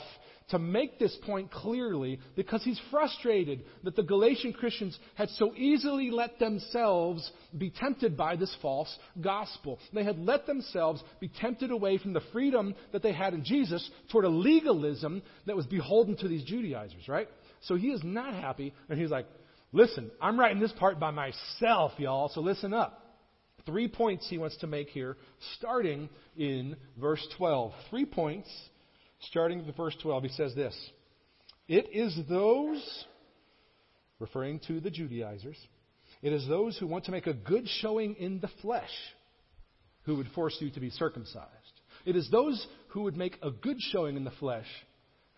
to 0.50 0.58
make 0.60 1.00
this 1.00 1.16
point 1.26 1.50
clearly 1.50 2.20
because 2.36 2.62
he's 2.62 2.80
frustrated 2.92 3.64
that 3.82 3.96
the 3.96 4.04
Galatian 4.04 4.52
Christians 4.52 4.96
had 5.16 5.30
so 5.30 5.52
easily 5.56 6.12
let 6.12 6.38
themselves 6.38 7.28
be 7.58 7.70
tempted 7.70 8.16
by 8.16 8.36
this 8.36 8.56
false 8.62 8.96
gospel. 9.20 9.80
They 9.92 10.04
had 10.04 10.20
let 10.20 10.46
themselves 10.46 11.02
be 11.18 11.26
tempted 11.40 11.72
away 11.72 11.98
from 11.98 12.12
the 12.12 12.22
freedom 12.32 12.76
that 12.92 13.02
they 13.02 13.12
had 13.12 13.34
in 13.34 13.44
Jesus 13.44 13.90
toward 14.12 14.26
a 14.26 14.28
legalism 14.28 15.22
that 15.46 15.56
was 15.56 15.66
beholden 15.66 16.16
to 16.18 16.28
these 16.28 16.44
Judaizers, 16.44 17.08
right? 17.08 17.26
So 17.62 17.74
he 17.74 17.88
is 17.88 18.02
not 18.04 18.32
happy, 18.34 18.72
and 18.88 18.98
he's 18.98 19.10
like, 19.10 19.26
Listen, 19.72 20.10
I'm 20.20 20.38
writing 20.38 20.60
this 20.60 20.72
part 20.72 20.98
by 20.98 21.10
myself, 21.10 21.92
y'all, 21.98 22.28
so 22.28 22.40
listen 22.40 22.74
up. 22.74 22.96
Three 23.66 23.88
points 23.88 24.26
he 24.28 24.38
wants 24.38 24.56
to 24.58 24.66
make 24.66 24.88
here, 24.88 25.16
starting 25.58 26.08
in 26.36 26.76
verse 26.98 27.24
12. 27.36 27.72
Three 27.88 28.06
points, 28.06 28.48
starting 29.28 29.58
with 29.58 29.66
the 29.66 29.72
verse 29.72 29.96
12. 30.02 30.24
He 30.24 30.28
says 30.30 30.54
this 30.54 30.74
It 31.68 31.88
is 31.92 32.18
those, 32.28 33.04
referring 34.18 34.60
to 34.66 34.80
the 34.80 34.90
Judaizers, 34.90 35.58
it 36.22 36.32
is 36.32 36.46
those 36.48 36.76
who 36.78 36.86
want 36.86 37.04
to 37.04 37.12
make 37.12 37.26
a 37.26 37.34
good 37.34 37.68
showing 37.80 38.16
in 38.16 38.40
the 38.40 38.50
flesh 38.62 38.90
who 40.02 40.16
would 40.16 40.28
force 40.34 40.56
you 40.60 40.70
to 40.70 40.80
be 40.80 40.90
circumcised. 40.90 41.48
It 42.04 42.16
is 42.16 42.28
those 42.30 42.66
who 42.88 43.02
would 43.02 43.16
make 43.16 43.38
a 43.42 43.50
good 43.50 43.76
showing 43.92 44.16
in 44.16 44.24
the 44.24 44.30
flesh 44.32 44.66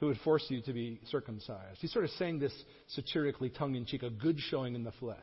who 0.03 0.09
would 0.09 0.19
force 0.25 0.45
you 0.49 0.61
to 0.61 0.73
be 0.73 0.99
circumcised. 1.13 1.79
He's 1.79 1.93
sort 1.93 2.05
of 2.05 2.11
saying 2.19 2.41
this 2.41 2.53
satirically, 2.89 3.51
tongue 3.51 3.77
in 3.77 3.87
cheek, 3.87 4.03
a 4.03 4.11
good 4.11 4.37
showing 4.51 4.75
in 4.75 4.83
the 4.83 4.91
flesh. 4.99 5.17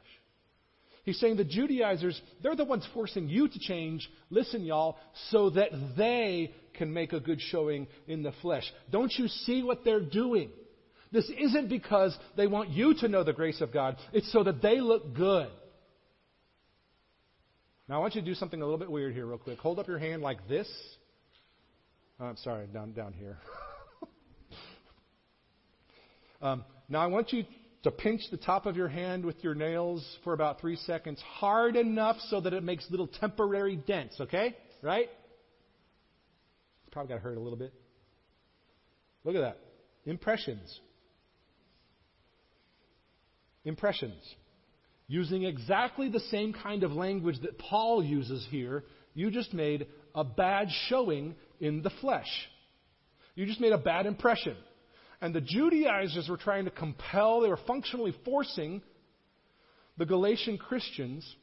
He's 1.04 1.20
saying 1.20 1.36
the 1.36 1.44
Judaizers, 1.44 2.20
they're 2.42 2.56
the 2.56 2.64
ones 2.64 2.88
forcing 2.94 3.28
you 3.28 3.50
to 3.50 3.60
change, 3.60 4.10
listen, 4.30 4.64
y'all, 4.64 4.96
so 5.32 5.50
that 5.50 5.72
they 5.98 6.54
can 6.76 6.94
make 6.94 7.12
a 7.12 7.20
good 7.20 7.42
showing 7.42 7.88
in 8.08 8.24
the 8.24 8.32
flesh. 8.42 8.64
Don't 8.90 9.12
you 9.18 9.28
see 9.28 9.64
what 9.64 9.84
they're 9.84 10.00
doing? 10.00 10.50
This 11.12 11.30
isn't 11.30 11.68
because 11.68 12.18
they 12.38 12.48
want 12.48 12.70
you 12.70 12.94
to 13.02 13.10
know 13.10 13.26
the 13.26 13.34
grace 13.34 13.60
of 13.60 13.74
God, 13.74 13.98
it's 14.14 14.32
so 14.32 14.44
that 14.44 14.62
they 14.62 14.80
look 14.80 15.14
good. 15.14 15.50
Now, 17.90 17.96
I 17.96 17.98
want 17.98 18.16
you 18.16 18.22
to 18.22 18.26
do 18.26 18.34
something 18.34 18.62
a 18.62 18.64
little 18.64 18.80
bit 18.80 18.90
weird 18.90 19.14
here, 19.14 19.26
real 19.26 19.40
quick. 19.40 19.60
Hold 19.60 19.78
up 19.78 19.90
your 19.90 20.00
hand 20.00 20.22
like 20.22 20.48
this. 20.48 20.72
Oh, 22.18 22.28
I'm 22.28 22.38
sorry, 22.38 22.68
down, 22.68 22.94
down 22.94 23.12
here. 23.12 23.40
Um, 26.42 26.64
now 26.88 27.00
I 27.00 27.08
want 27.08 27.34
you 27.34 27.44
to 27.84 27.92
pinch 27.92 28.22
the 28.32 28.38
top 28.38 28.66
of 28.66 28.76
your 28.76 28.88
hand 28.88 29.26
with 29.26 29.44
your 29.44 29.56
nails 29.56 30.06
for 30.24 30.34
about 30.34 30.60
three 30.60 30.76
seconds, 30.76 31.22
hard 31.22 31.76
enough 31.76 32.18
so 32.30 32.42
that 32.42 32.54
it 32.54 32.64
makes 32.64 32.86
little 32.90 33.08
temporary 33.08 33.76
dents, 33.76 34.20
okay? 34.20 34.56
Right? 34.82 35.10
Probably 36.92 37.10
got 37.10 37.16
to 37.16 37.22
hurt 37.22 37.38
a 37.38 37.40
little 37.40 37.58
bit. 37.58 37.74
Look 39.24 39.36
at 39.36 39.42
that. 39.42 39.60
Impressions. 40.06 40.80
Impressions. 43.64 44.24
Using 45.08 45.44
exactly 45.44 46.10
the 46.10 46.20
same 46.20 46.54
kind 46.54 46.84
of 46.84 46.92
language 46.92 47.40
that 47.42 47.58
Paul 47.58 48.04
uses 48.04 48.46
here, 48.50 48.84
you 49.14 49.32
just 49.32 49.54
made 49.54 49.88
a 50.16 50.24
bad 50.24 50.68
showing 50.88 51.36
in 51.60 51.82
the 51.82 51.90
flesh. 52.02 52.30
You 53.36 53.46
just 53.46 53.62
made 53.62 53.72
a 53.72 53.78
bad 53.78 54.06
impression. 54.06 54.56
And 55.22 55.36
the 55.36 55.42
Judaizers 55.42 56.30
were 56.30 56.38
trying 56.38 56.66
to 56.66 56.72
compel, 56.72 57.42
they 57.42 57.50
were 57.50 57.60
functionally 57.68 58.14
forcing 58.24 58.82
the 59.98 60.06
Galatian 60.06 60.58
Christians 60.58 61.36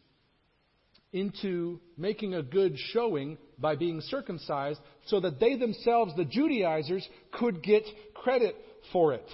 into 1.12 1.80
making 1.96 2.34
a 2.34 2.42
good 2.42 2.76
showing 2.92 3.38
by 3.58 3.76
being 3.76 4.00
circumcised 4.00 4.80
so 5.06 5.20
that 5.20 5.38
they 5.40 5.56
themselves, 5.56 6.14
the 6.16 6.24
Judaizers, 6.24 7.06
could 7.32 7.62
get 7.62 7.84
credit 8.14 8.56
for 8.92 9.12
it. 9.12 9.28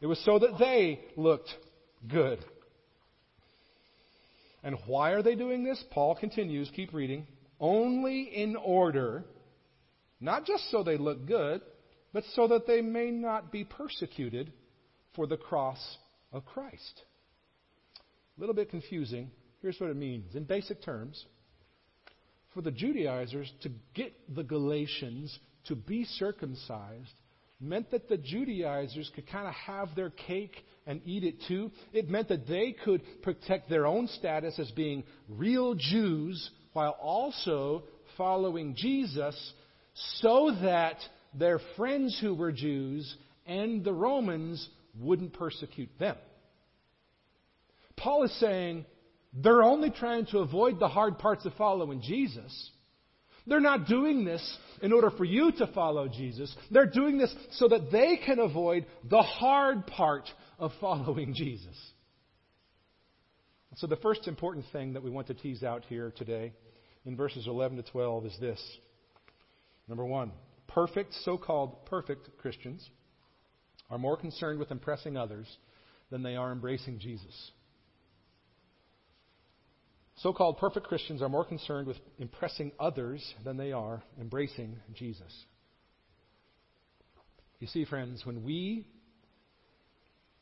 It 0.00 0.06
was 0.06 0.22
so 0.24 0.38
that 0.38 0.58
they 0.58 1.00
looked 1.16 1.50
good. 2.08 2.44
And 4.62 4.76
why 4.86 5.10
are 5.10 5.22
they 5.22 5.34
doing 5.34 5.62
this? 5.62 5.82
Paul 5.90 6.14
continues, 6.14 6.70
keep 6.74 6.92
reading. 6.94 7.26
Only 7.60 8.22
in 8.22 8.56
order, 8.56 9.24
not 10.20 10.46
just 10.46 10.70
so 10.70 10.82
they 10.82 10.96
look 10.96 11.26
good, 11.26 11.60
but 12.14 12.24
so 12.34 12.46
that 12.46 12.66
they 12.66 12.80
may 12.80 13.10
not 13.10 13.52
be 13.52 13.64
persecuted 13.64 14.52
for 15.14 15.26
the 15.26 15.36
cross 15.36 15.98
of 16.32 16.46
Christ. 16.46 17.02
A 18.38 18.40
little 18.40 18.54
bit 18.54 18.70
confusing. 18.70 19.30
Here's 19.60 19.78
what 19.80 19.90
it 19.90 19.96
means 19.96 20.34
in 20.36 20.44
basic 20.44 20.82
terms. 20.82 21.26
For 22.54 22.62
the 22.62 22.70
Judaizers 22.70 23.52
to 23.62 23.70
get 23.94 24.14
the 24.32 24.44
Galatians 24.44 25.36
to 25.66 25.74
be 25.74 26.04
circumcised 26.04 27.10
meant 27.60 27.90
that 27.90 28.08
the 28.08 28.16
Judaizers 28.16 29.10
could 29.14 29.28
kind 29.28 29.48
of 29.48 29.54
have 29.54 29.88
their 29.96 30.10
cake 30.10 30.54
and 30.86 31.00
eat 31.04 31.24
it 31.24 31.42
too. 31.48 31.72
It 31.92 32.08
meant 32.08 32.28
that 32.28 32.46
they 32.46 32.76
could 32.84 33.02
protect 33.22 33.68
their 33.68 33.86
own 33.86 34.06
status 34.06 34.56
as 34.60 34.70
being 34.70 35.02
real 35.28 35.74
Jews 35.74 36.50
while 36.74 36.96
also 37.00 37.84
following 38.16 38.76
Jesus 38.76 39.52
so 40.20 40.54
that 40.62 40.98
their 41.38 41.60
friends 41.76 42.18
who 42.20 42.34
were 42.34 42.52
Jews 42.52 43.14
and 43.46 43.84
the 43.84 43.92
Romans 43.92 44.68
wouldn't 44.98 45.34
persecute 45.34 45.90
them. 45.98 46.16
Paul 47.96 48.24
is 48.24 48.40
saying 48.40 48.84
they're 49.32 49.62
only 49.62 49.90
trying 49.90 50.26
to 50.26 50.38
avoid 50.38 50.78
the 50.78 50.88
hard 50.88 51.18
parts 51.18 51.44
of 51.44 51.54
following 51.54 52.00
Jesus. 52.00 52.70
They're 53.46 53.60
not 53.60 53.86
doing 53.86 54.24
this 54.24 54.58
in 54.80 54.92
order 54.92 55.10
for 55.10 55.24
you 55.24 55.52
to 55.52 55.66
follow 55.68 56.08
Jesus. 56.08 56.54
They're 56.70 56.86
doing 56.86 57.18
this 57.18 57.34
so 57.52 57.68
that 57.68 57.90
they 57.92 58.18
can 58.24 58.38
avoid 58.38 58.86
the 59.08 59.22
hard 59.22 59.86
part 59.86 60.28
of 60.58 60.72
following 60.80 61.34
Jesus. 61.36 61.76
So, 63.76 63.88
the 63.88 63.96
first 63.96 64.28
important 64.28 64.66
thing 64.72 64.92
that 64.92 65.02
we 65.02 65.10
want 65.10 65.26
to 65.26 65.34
tease 65.34 65.64
out 65.64 65.84
here 65.88 66.12
today 66.16 66.52
in 67.04 67.16
verses 67.16 67.48
11 67.48 67.76
to 67.78 67.82
12 67.82 68.26
is 68.26 68.36
this 68.40 68.78
Number 69.88 70.04
one, 70.04 70.32
perfect, 70.68 71.14
so 71.24 71.38
called 71.38 71.86
perfect 71.86 72.28
Christians 72.38 72.88
are 73.90 73.98
more 73.98 74.16
concerned 74.16 74.58
with 74.58 74.70
impressing 74.70 75.16
others 75.16 75.46
than 76.10 76.22
they 76.22 76.36
are 76.36 76.52
embracing 76.52 76.98
Jesus. 76.98 77.50
So 80.16 80.32
called 80.32 80.58
perfect 80.58 80.86
Christians 80.86 81.22
are 81.22 81.28
more 81.28 81.44
concerned 81.44 81.86
with 81.86 81.96
impressing 82.18 82.72
others 82.78 83.22
than 83.44 83.56
they 83.56 83.72
are 83.72 84.02
embracing 84.20 84.76
Jesus. 84.94 85.32
You 87.58 87.66
see, 87.66 87.84
friends, 87.84 88.24
when 88.24 88.44
we 88.44 88.86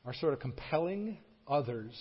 are 0.05 0.15
sort 0.15 0.35
of 0.35 0.41
compelling 0.41 1.19
others 1.47 1.93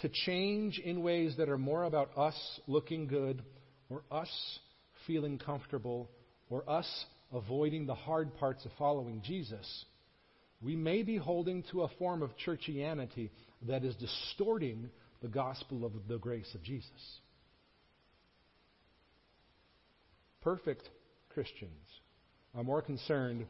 to 0.00 0.08
change 0.08 0.78
in 0.78 1.02
ways 1.02 1.34
that 1.38 1.48
are 1.48 1.58
more 1.58 1.84
about 1.84 2.16
us 2.16 2.34
looking 2.66 3.06
good 3.06 3.42
or 3.88 4.02
us 4.10 4.30
feeling 5.06 5.38
comfortable 5.38 6.10
or 6.50 6.68
us 6.68 6.86
avoiding 7.32 7.86
the 7.86 7.94
hard 7.94 8.34
parts 8.36 8.64
of 8.64 8.70
following 8.78 9.22
Jesus, 9.24 9.84
we 10.60 10.76
may 10.76 11.02
be 11.02 11.16
holding 11.16 11.64
to 11.70 11.82
a 11.82 11.88
form 11.98 12.22
of 12.22 12.30
churchianity 12.46 13.30
that 13.66 13.84
is 13.84 13.96
distorting 13.96 14.90
the 15.20 15.28
gospel 15.28 15.84
of 15.84 15.92
the 16.08 16.18
grace 16.18 16.52
of 16.54 16.62
Jesus. 16.62 16.90
Perfect 20.42 20.88
Christians 21.32 21.70
are 22.54 22.64
more 22.64 22.82
concerned 22.82 23.46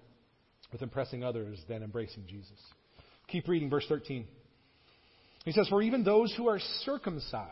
with 0.71 0.83
impressing 0.83 1.25
others 1.25 1.59
than 1.69 1.83
embracing 1.83 2.25
Jesus. 2.27 2.59
Keep 3.29 3.49
reading 3.49 3.71
verse 3.71 3.87
13. 3.89 4.27
He 5.45 5.53
says, 5.53 5.69
For 5.69 5.83
even 5.83 6.05
those 6.05 6.33
who 6.37 6.49
are 6.49 6.61
circumcised 6.85 7.51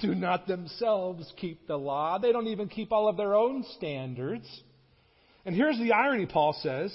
do 0.00 0.14
not 0.14 0.46
themselves 0.46 1.32
keep 1.36 1.66
the 1.66 1.76
law. 1.76 2.18
They 2.18 2.32
don't 2.32 2.46
even 2.46 2.68
keep 2.68 2.92
all 2.92 3.08
of 3.08 3.16
their 3.16 3.34
own 3.34 3.64
standards. 3.76 4.46
And 5.44 5.54
here's 5.54 5.78
the 5.78 5.92
irony, 5.92 6.26
Paul 6.26 6.54
says. 6.62 6.92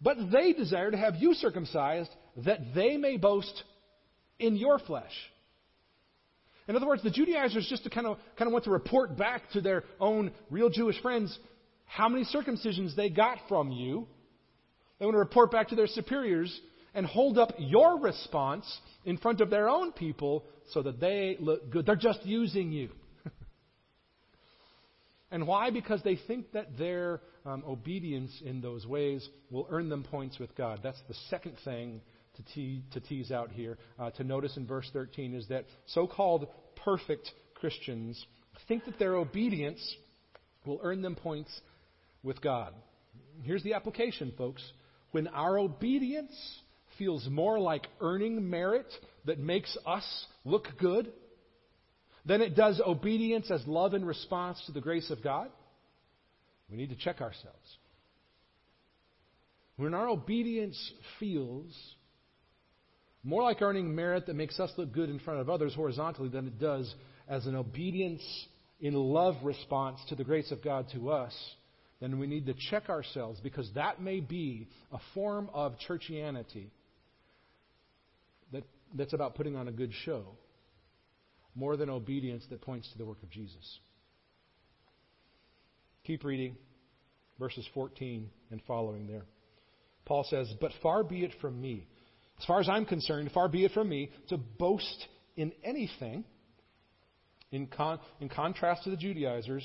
But 0.00 0.16
they 0.32 0.52
desire 0.52 0.90
to 0.90 0.96
have 0.96 1.16
you 1.16 1.34
circumcised 1.34 2.10
that 2.38 2.74
they 2.74 2.96
may 2.96 3.16
boast 3.16 3.62
in 4.38 4.56
your 4.56 4.78
flesh. 4.78 5.12
In 6.68 6.76
other 6.76 6.86
words, 6.86 7.02
the 7.02 7.10
Judaizers 7.10 7.66
just 7.68 7.88
kind 7.90 8.06
of, 8.06 8.18
kind 8.36 8.48
of 8.48 8.52
want 8.52 8.64
to 8.64 8.70
report 8.70 9.16
back 9.16 9.50
to 9.52 9.60
their 9.60 9.84
own 10.00 10.32
real 10.50 10.70
Jewish 10.70 11.00
friends 11.02 11.36
how 11.84 12.08
many 12.08 12.24
circumcisions 12.24 12.96
they 12.96 13.10
got 13.10 13.38
from 13.48 13.70
you. 13.70 14.06
They 14.98 15.04
want 15.04 15.14
to 15.14 15.18
report 15.18 15.50
back 15.50 15.68
to 15.68 15.74
their 15.74 15.86
superiors 15.86 16.60
and 16.94 17.04
hold 17.06 17.38
up 17.38 17.54
your 17.58 17.98
response 17.98 18.64
in 19.04 19.18
front 19.18 19.40
of 19.40 19.50
their 19.50 19.68
own 19.68 19.92
people 19.92 20.44
so 20.72 20.82
that 20.82 21.00
they 21.00 21.36
look 21.40 21.70
good. 21.70 21.86
They're 21.86 21.96
just 21.96 22.24
using 22.24 22.72
you. 22.72 22.90
And 25.32 25.46
why? 25.46 25.70
Because 25.70 26.00
they 26.02 26.16
think 26.28 26.52
that 26.52 26.78
their 26.78 27.20
um, 27.44 27.64
obedience 27.66 28.40
in 28.44 28.60
those 28.60 28.86
ways 28.86 29.28
will 29.50 29.66
earn 29.70 29.88
them 29.88 30.04
points 30.04 30.38
with 30.38 30.54
God. 30.54 30.80
That's 30.82 31.00
the 31.08 31.14
second 31.30 31.56
thing 31.64 32.00
to, 32.36 32.42
te- 32.54 32.84
to 32.92 33.00
tease 33.00 33.32
out 33.32 33.50
here. 33.50 33.78
Uh, 33.98 34.10
to 34.10 34.24
notice 34.24 34.56
in 34.56 34.66
verse 34.66 34.88
13 34.92 35.34
is 35.34 35.48
that 35.48 35.64
so 35.86 36.06
called 36.06 36.46
perfect 36.84 37.30
Christians 37.54 38.24
think 38.68 38.84
that 38.84 38.98
their 38.98 39.16
obedience 39.16 39.96
will 40.64 40.80
earn 40.82 41.02
them 41.02 41.14
points 41.14 41.60
with 42.22 42.40
God. 42.40 42.74
Here's 43.42 43.62
the 43.62 43.74
application, 43.74 44.32
folks. 44.36 44.62
When 45.10 45.28
our 45.28 45.58
obedience 45.58 46.32
feels 46.98 47.26
more 47.28 47.58
like 47.58 47.86
earning 48.00 48.48
merit 48.48 48.86
that 49.24 49.38
makes 49.38 49.76
us 49.86 50.04
look 50.44 50.68
good 50.78 51.12
than 52.24 52.40
it 52.40 52.54
does 52.54 52.80
obedience 52.84 53.50
as 53.50 53.66
love 53.66 53.94
in 53.94 54.04
response 54.04 54.62
to 54.66 54.72
the 54.72 54.80
grace 54.80 55.10
of 55.10 55.22
God, 55.22 55.48
we 56.70 56.76
need 56.76 56.90
to 56.90 56.96
check 56.96 57.20
ourselves. 57.20 57.76
When 59.76 59.94
our 59.94 60.08
obedience 60.08 60.78
feels 61.18 61.74
more 63.24 63.42
like 63.42 63.62
earning 63.62 63.94
merit 63.94 64.26
that 64.26 64.34
makes 64.34 64.58
us 64.58 64.70
look 64.76 64.92
good 64.92 65.08
in 65.08 65.18
front 65.18 65.40
of 65.40 65.48
others 65.48 65.74
horizontally 65.74 66.28
than 66.28 66.46
it 66.46 66.58
does 66.58 66.92
as 67.28 67.46
an 67.46 67.54
obedience 67.54 68.22
in 68.80 68.94
love 68.94 69.36
response 69.44 70.00
to 70.08 70.14
the 70.16 70.24
grace 70.24 70.50
of 70.50 70.62
God 70.62 70.86
to 70.92 71.10
us, 71.10 71.32
then 72.00 72.18
we 72.18 72.26
need 72.26 72.46
to 72.46 72.54
check 72.70 72.88
ourselves 72.88 73.38
because 73.40 73.70
that 73.74 74.00
may 74.02 74.18
be 74.18 74.68
a 74.92 74.98
form 75.14 75.48
of 75.54 75.76
churchianity 75.88 76.66
that, 78.52 78.64
that's 78.94 79.12
about 79.12 79.36
putting 79.36 79.54
on 79.54 79.68
a 79.68 79.72
good 79.72 79.92
show 80.04 80.24
more 81.54 81.76
than 81.76 81.90
obedience 81.90 82.44
that 82.50 82.60
points 82.60 82.90
to 82.92 82.98
the 82.98 83.04
work 83.04 83.22
of 83.22 83.30
Jesus. 83.30 83.78
Keep 86.04 86.24
reading 86.24 86.56
verses 87.38 87.66
14 87.74 88.28
and 88.50 88.60
following 88.66 89.06
there. 89.06 89.24
Paul 90.04 90.24
says, 90.28 90.52
But 90.60 90.72
far 90.82 91.04
be 91.04 91.24
it 91.24 91.32
from 91.40 91.60
me, 91.60 91.86
as 92.38 92.44
far 92.44 92.60
as 92.60 92.68
I'm 92.68 92.84
concerned, 92.84 93.30
far 93.32 93.48
be 93.48 93.64
it 93.64 93.72
from 93.72 93.88
me 93.88 94.10
to 94.28 94.36
boast 94.36 95.06
in 95.36 95.52
anything, 95.62 96.24
in, 97.52 97.66
con- 97.66 98.00
in 98.20 98.28
contrast 98.28 98.84
to 98.84 98.90
the 98.90 98.96
Judaizers, 98.96 99.64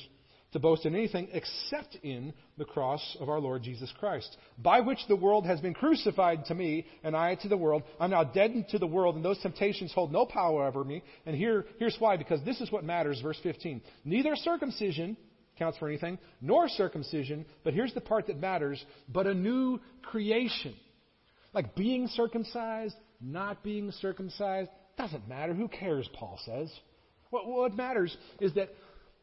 to 0.53 0.59
boast 0.59 0.85
in 0.85 0.95
anything 0.95 1.27
except 1.33 1.97
in 2.03 2.33
the 2.57 2.65
cross 2.65 3.17
of 3.19 3.29
our 3.29 3.39
Lord 3.39 3.63
Jesus 3.63 3.91
Christ, 3.99 4.37
by 4.57 4.79
which 4.79 4.99
the 5.07 5.15
world 5.15 5.45
has 5.45 5.59
been 5.59 5.73
crucified 5.73 6.45
to 6.45 6.55
me, 6.55 6.85
and 7.03 7.15
I 7.15 7.35
to 7.35 7.47
the 7.47 7.57
world. 7.57 7.83
I'm 7.99 8.11
now 8.11 8.23
dead 8.23 8.67
to 8.69 8.79
the 8.79 8.87
world, 8.87 9.15
and 9.15 9.25
those 9.25 9.39
temptations 9.39 9.93
hold 9.93 10.11
no 10.11 10.25
power 10.25 10.65
over 10.65 10.83
me. 10.83 11.03
And 11.25 11.35
here, 11.35 11.65
here's 11.79 11.97
why, 11.99 12.17
because 12.17 12.43
this 12.45 12.61
is 12.61 12.71
what 12.71 12.83
matters, 12.83 13.19
verse 13.21 13.39
15. 13.43 13.81
Neither 14.05 14.35
circumcision 14.35 15.17
counts 15.57 15.77
for 15.77 15.87
anything, 15.87 16.17
nor 16.39 16.69
circumcision, 16.69 17.45
but 17.63 17.73
here's 17.73 17.93
the 17.93 18.01
part 18.01 18.27
that 18.27 18.39
matters, 18.39 18.83
but 19.09 19.27
a 19.27 19.33
new 19.33 19.79
creation. 20.03 20.75
Like 21.53 21.75
being 21.75 22.07
circumcised, 22.07 22.95
not 23.19 23.63
being 23.63 23.91
circumcised, 23.91 24.69
doesn't 24.97 25.27
matter. 25.27 25.53
Who 25.53 25.67
cares, 25.67 26.09
Paul 26.13 26.39
says. 26.45 26.71
What, 27.29 27.47
what 27.47 27.75
matters 27.75 28.15
is 28.39 28.53
that 28.53 28.69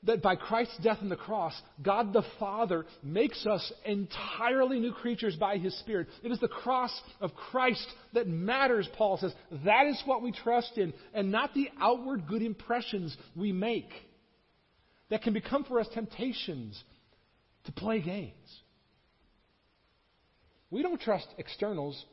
that 0.07 0.23
by 0.23 0.37
Christ's 0.37 0.79
death 0.79 0.99
on 1.01 1.09
the 1.09 1.17
cross, 1.17 1.55
God 1.83 2.13
the 2.13 2.25
Father 2.39 2.85
makes 3.03 3.47
us 3.47 3.73
entirely 3.85 4.79
new 4.79 4.93
creatures 4.93 5.37
by 5.37 5.59
His 5.59 5.77
Spirit. 5.81 6.09
It 6.23 6.31
is 6.31 6.41
the 6.41 6.49
cross 6.49 6.93
of 7.21 7.35
Christ 7.35 7.87
that 8.13 8.29
matters, 8.29 8.89
Paul 8.97 9.19
says. 9.19 9.35
That 9.65 9.87
is 9.87 10.01
what 10.05 10.23
we 10.23 10.33
trust 10.33 10.77
in, 10.77 10.93
and 11.13 11.33
not 11.33 11.55
the 11.55 11.71
outward 11.81 12.27
good 12.27 12.43
impressions 12.43 13.17
we 13.35 13.53
make 13.53 13.91
that 15.11 15.23
can 15.23 15.33
become 15.33 15.65
for 15.65 15.81
us 15.81 15.89
temptations 15.93 16.83
to 17.65 17.73
play 17.73 18.01
games. 18.01 18.61
We 20.71 20.83
don't 20.83 21.01
trust 21.01 21.29
externals, 21.39 22.05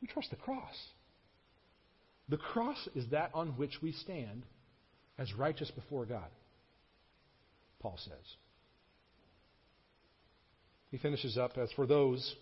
we 0.00 0.08
trust 0.08 0.30
the 0.30 0.36
cross. 0.36 0.74
The 2.28 2.36
cross 2.36 2.88
is 2.94 3.06
that 3.10 3.30
on 3.34 3.48
which 3.56 3.78
we 3.82 3.92
stand 3.92 4.44
as 5.18 5.32
righteous 5.34 5.70
before 5.70 6.04
God. 6.04 6.28
Paul 7.80 7.98
says. 8.04 8.34
He 10.90 10.98
finishes 10.98 11.36
up 11.36 11.58
as 11.58 11.70
for 11.72 11.86
those 11.86 12.34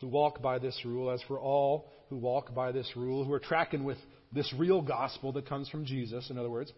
who 0.00 0.08
walk 0.08 0.40
by 0.40 0.58
this 0.58 0.80
rule, 0.84 1.10
as 1.10 1.22
for 1.26 1.38
all 1.38 1.90
who 2.08 2.16
walk 2.16 2.54
by 2.54 2.72
this 2.72 2.90
rule, 2.96 3.24
who 3.24 3.32
are 3.32 3.40
tracking 3.40 3.84
with 3.84 3.98
this 4.32 4.52
real 4.56 4.80
gospel 4.80 5.32
that 5.32 5.48
comes 5.48 5.68
from 5.68 5.84
Jesus, 5.84 6.30
in 6.30 6.38
other 6.38 6.50
words, 6.50 6.72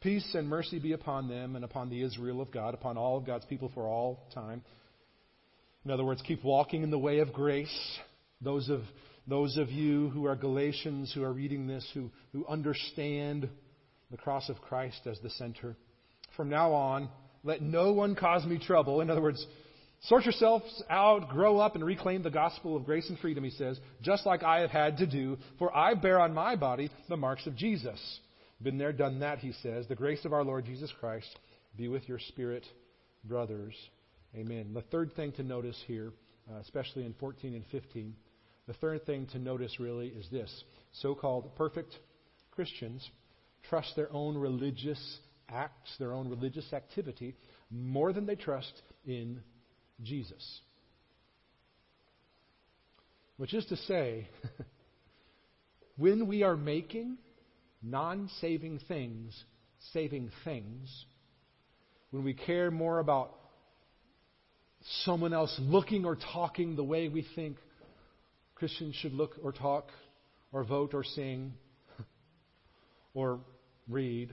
peace 0.00 0.34
and 0.34 0.48
mercy 0.48 0.78
be 0.78 0.92
upon 0.92 1.28
them 1.28 1.56
and 1.56 1.64
upon 1.64 1.88
the 1.88 2.02
Israel 2.02 2.40
of 2.40 2.50
God, 2.50 2.74
upon 2.74 2.96
all 2.96 3.16
of 3.16 3.26
God's 3.26 3.46
people 3.46 3.70
for 3.74 3.86
all 3.86 4.28
time. 4.34 4.62
In 5.84 5.90
other 5.90 6.04
words, 6.04 6.22
keep 6.22 6.44
walking 6.44 6.82
in 6.82 6.90
the 6.90 6.98
way 6.98 7.20
of 7.20 7.32
grace. 7.32 7.98
Those 8.40 8.68
of, 8.68 8.82
those 9.26 9.56
of 9.56 9.70
you 9.70 10.10
who 10.10 10.26
are 10.26 10.36
Galatians 10.36 11.12
who 11.14 11.22
are 11.22 11.32
reading 11.32 11.66
this, 11.66 11.88
who, 11.94 12.10
who 12.32 12.44
understand 12.46 13.48
the 14.10 14.16
cross 14.16 14.48
of 14.48 14.60
Christ 14.60 15.00
as 15.06 15.18
the 15.20 15.30
center 15.30 15.76
from 16.36 16.48
now 16.48 16.72
on, 16.72 17.08
let 17.42 17.62
no 17.62 17.92
one 17.92 18.14
cause 18.14 18.44
me 18.44 18.58
trouble. 18.58 19.00
In 19.00 19.10
other 19.10 19.22
words, 19.22 19.44
sort 20.02 20.24
yourselves 20.24 20.82
out, 20.90 21.28
grow 21.28 21.58
up, 21.58 21.74
and 21.74 21.84
reclaim 21.84 22.22
the 22.22 22.30
gospel 22.30 22.76
of 22.76 22.84
grace 22.84 23.08
and 23.08 23.18
freedom, 23.18 23.44
he 23.44 23.50
says, 23.50 23.78
just 24.02 24.26
like 24.26 24.42
I 24.42 24.60
have 24.60 24.70
had 24.70 24.98
to 24.98 25.06
do, 25.06 25.38
for 25.58 25.74
I 25.76 25.94
bear 25.94 26.20
on 26.20 26.34
my 26.34 26.56
body 26.56 26.90
the 27.08 27.16
marks 27.16 27.46
of 27.46 27.56
Jesus. 27.56 28.00
Been 28.62 28.78
there, 28.78 28.92
done 28.92 29.20
that, 29.20 29.38
he 29.38 29.52
says. 29.62 29.86
The 29.86 29.94
grace 29.94 30.24
of 30.24 30.32
our 30.32 30.44
Lord 30.44 30.64
Jesus 30.64 30.92
Christ 30.98 31.28
be 31.76 31.88
with 31.88 32.08
your 32.08 32.18
spirit, 32.18 32.64
brothers. 33.24 33.74
Amen. 34.34 34.72
The 34.74 34.82
third 34.82 35.14
thing 35.14 35.32
to 35.32 35.42
notice 35.42 35.80
here, 35.86 36.12
uh, 36.50 36.58
especially 36.60 37.04
in 37.04 37.14
14 37.14 37.54
and 37.54 37.64
15, 37.70 38.14
the 38.66 38.74
third 38.74 39.06
thing 39.06 39.26
to 39.32 39.38
notice 39.38 39.78
really 39.78 40.08
is 40.08 40.26
this 40.30 40.64
so 40.92 41.14
called 41.14 41.54
perfect 41.56 41.94
Christians 42.50 43.08
trust 43.68 43.94
their 43.96 44.12
own 44.12 44.36
religious 44.36 45.18
acts, 45.48 45.94
their 45.98 46.12
own 46.12 46.28
religious 46.28 46.72
activity, 46.72 47.34
more 47.70 48.12
than 48.12 48.26
they 48.26 48.36
trust 48.36 48.72
in 49.06 49.40
Jesus. 50.02 50.60
Which 53.36 53.54
is 53.54 53.64
to 53.66 53.76
say, 53.76 54.28
when 55.96 56.26
we 56.26 56.42
are 56.42 56.56
making 56.56 57.18
non 57.82 58.30
saving 58.40 58.80
things 58.88 59.44
saving 59.92 60.30
things, 60.44 61.04
when 62.10 62.24
we 62.24 62.34
care 62.34 62.70
more 62.70 62.98
about 62.98 63.34
someone 65.04 65.32
else 65.32 65.54
looking 65.60 66.04
or 66.04 66.16
talking 66.16 66.76
the 66.76 66.84
way 66.84 67.08
we 67.08 67.26
think 67.34 67.56
Christians 68.54 68.94
should 68.96 69.12
look 69.12 69.32
or 69.42 69.52
talk 69.52 69.90
or 70.52 70.64
vote 70.64 70.94
or 70.94 71.04
sing 71.04 71.54
or 73.14 73.40
read. 73.88 74.32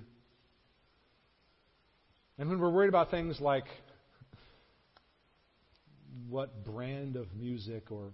And 2.44 2.50
when 2.50 2.60
we're 2.60 2.72
worried 2.72 2.90
about 2.90 3.10
things 3.10 3.40
like 3.40 3.64
what 6.28 6.66
brand 6.66 7.16
of 7.16 7.34
music 7.34 7.90
or 7.90 8.12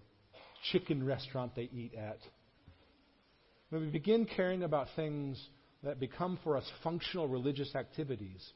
chicken 0.71 1.03
restaurant 1.03 1.55
they 1.55 1.67
eat 1.73 1.95
at, 1.95 2.19
when 3.71 3.81
we 3.81 3.87
begin 3.87 4.25
caring 4.27 4.61
about 4.61 4.85
things 4.95 5.43
that 5.81 5.99
become 5.99 6.37
for 6.43 6.57
us 6.57 6.71
functional 6.83 7.27
religious 7.27 7.73
activities, 7.73 8.47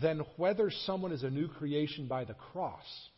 then 0.00 0.22
whether 0.38 0.70
someone 0.86 1.12
is 1.12 1.24
a 1.24 1.28
new 1.28 1.46
creation 1.46 2.06
by 2.06 2.24
the 2.24 2.32
cross, 2.32 3.10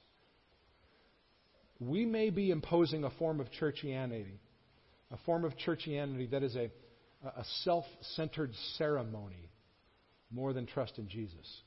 we 1.78 2.04
may 2.04 2.30
be 2.30 2.50
imposing 2.50 3.04
a 3.04 3.10
form 3.10 3.38
of 3.38 3.46
churchianity, 3.52 4.40
a 5.12 5.16
form 5.18 5.44
of 5.44 5.52
churchianity 5.64 6.28
that 6.32 6.42
is 6.42 6.56
a, 6.56 6.72
a 7.24 7.44
self 7.62 7.84
centered 8.16 8.50
ceremony 8.78 9.48
more 10.32 10.52
than 10.52 10.66
trust 10.66 10.98
in 10.98 11.08
Jesus. 11.08 11.62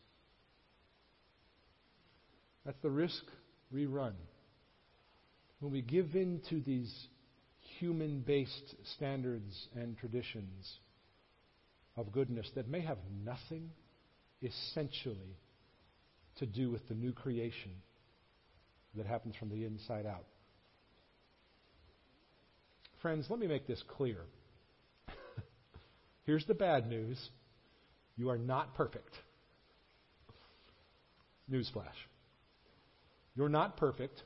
That's 2.68 2.82
the 2.82 2.90
risk 2.90 3.24
we 3.72 3.86
run 3.86 4.14
when 5.62 5.72
we 5.72 5.82
give 5.82 6.16
in 6.16 6.42
to 6.50 6.60
these 6.60 6.94
human 7.80 8.20
based 8.20 8.76
standards 8.96 9.70
and 9.74 9.98
traditions 9.98 10.70
of 11.96 12.12
goodness 12.12 12.52
that 12.56 12.68
may 12.68 12.82
have 12.82 12.98
nothing 13.24 13.70
essentially 14.44 15.38
to 16.40 16.46
do 16.46 16.70
with 16.70 16.86
the 16.90 16.94
new 16.94 17.14
creation 17.14 17.72
that 18.98 19.06
happens 19.06 19.36
from 19.38 19.50
the 19.50 19.64
inside 19.64 20.06
out. 20.06 20.26
Friends, 23.02 23.28
let 23.30 23.40
me 23.40 23.48
make 23.48 23.66
this 23.66 23.82
clear. 23.96 24.18
Here's 26.26 26.46
the 26.46 26.54
bad 26.54 26.90
news 26.90 27.18
you 28.18 28.30
are 28.30 28.38
not 28.38 28.76
perfect. 28.76 29.14
Newsflash. 31.50 31.96
You're 33.38 33.50
not 33.50 33.78
perfect. 33.78 34.24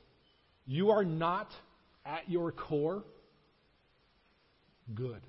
You 0.66 0.90
are 0.90 1.04
not, 1.04 1.48
at 2.06 2.30
your 2.30 2.50
core, 2.50 3.04
good. 4.94 5.20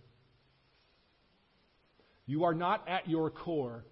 You 2.26 2.46
are 2.46 2.54
not, 2.54 2.88
at 2.88 3.10
your 3.10 3.30
core, 3.30 3.84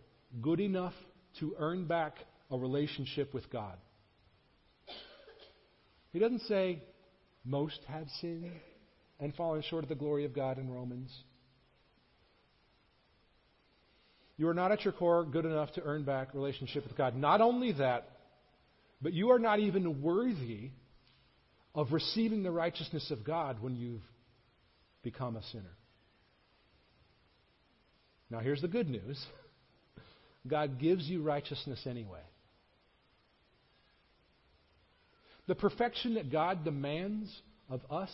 good 0.42 0.62
enough 0.62 0.94
to 1.40 1.54
earn 1.60 1.86
back 1.86 2.16
a 2.50 2.58
relationship 2.58 3.34
with 3.34 3.52
God. 3.52 3.78
He 6.14 6.20
doesn't 6.20 6.42
say 6.44 6.82
most 7.44 7.80
have 7.88 8.08
sinned 8.22 8.52
and 9.20 9.36
fallen 9.36 9.62
short 9.70 9.84
of 9.84 9.90
the 9.90 9.96
glory 9.96 10.24
of 10.24 10.34
God 10.34 10.58
in 10.58 10.70
Romans. 10.70 11.12
You 14.38 14.48
are 14.48 14.54
not 14.54 14.72
at 14.72 14.86
your 14.86 14.94
core 14.94 15.26
good 15.26 15.46
enough 15.46 15.72
to 15.74 15.84
earn 15.84 16.04
back 16.04 16.34
relationship 16.34 16.86
with 16.88 16.98
God. 16.98 17.16
Not 17.16 17.42
only 17.42 17.74
that, 17.74 18.11
but 19.02 19.14
you 19.14 19.32
are 19.32 19.40
not 19.40 19.60
even 19.60 20.02
worthy 20.02 20.72
of 21.74 21.92
receiving 21.92 22.44
the 22.44 22.52
righteousness 22.52 23.10
of 23.12 23.24
God 23.24 23.62
when 23.62 23.76
you've 23.76 24.02
become 25.04 25.36
a 25.36 25.44
sinner. 25.52 25.76
Now, 28.30 28.40
here's 28.40 28.62
the 28.62 28.68
good 28.68 28.90
news 28.90 29.24
God 30.48 30.80
gives 30.80 31.08
you 31.08 31.22
righteousness 31.22 31.86
anyway. 31.86 32.22
The 35.48 35.56
perfection 35.56 36.16
that 36.16 36.32
God 36.32 36.64
demands 36.64 37.30
of 37.70 37.82
us 37.90 38.12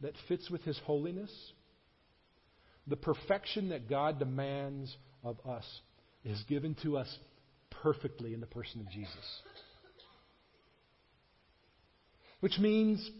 that 0.00 0.14
fits 0.28 0.50
with 0.50 0.62
His 0.62 0.78
holiness, 0.84 1.30
the 2.86 2.96
perfection 2.96 3.68
that 3.68 3.88
God 3.88 4.18
demands 4.18 4.94
of 5.22 5.36
us 5.46 5.64
is 6.24 6.42
given 6.48 6.74
to 6.82 6.96
us 6.96 7.18
perfectly 7.82 8.34
in 8.34 8.40
the 8.40 8.46
person 8.46 8.80
of 8.80 8.90
Jesus. 8.90 9.42
Which 12.44 12.58
means 12.58 13.10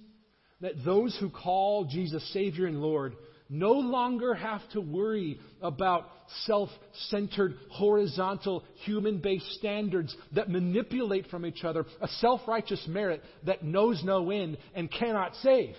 that 0.60 0.84
those 0.84 1.16
who 1.18 1.30
call 1.30 1.87
Jesus 1.87 2.22
Savior 2.34 2.66
and 2.66 2.82
Lord 2.82 3.16
no 3.48 3.72
longer 3.72 4.34
have 4.34 4.60
to 4.72 4.82
worry 4.82 5.40
about 5.62 6.10
self 6.44 6.68
centered, 7.08 7.54
horizontal, 7.70 8.64
human 8.84 9.20
based 9.20 9.50
standards 9.52 10.14
that 10.32 10.50
manipulate 10.50 11.28
from 11.28 11.46
each 11.46 11.64
other 11.64 11.87
a 12.02 12.08
self 12.08 12.42
righteous 12.46 12.87
merit 12.87 13.22
that 13.44 13.64
knows 13.64 14.04
no 14.04 14.30
end 14.30 14.58
and 14.74 14.92
cannot 14.92 15.34
save. 15.37 15.74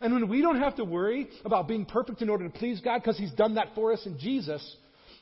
And 0.00 0.14
when 0.14 0.28
we 0.28 0.40
don't 0.40 0.60
have 0.60 0.76
to 0.76 0.84
worry 0.84 1.26
about 1.44 1.66
being 1.66 1.84
perfect 1.84 2.22
in 2.22 2.28
order 2.28 2.48
to 2.48 2.56
please 2.56 2.80
God 2.80 2.98
because 3.02 3.18
He's 3.18 3.32
done 3.32 3.56
that 3.56 3.74
for 3.74 3.92
us 3.92 4.06
in 4.06 4.20
Jesus, 4.20 4.76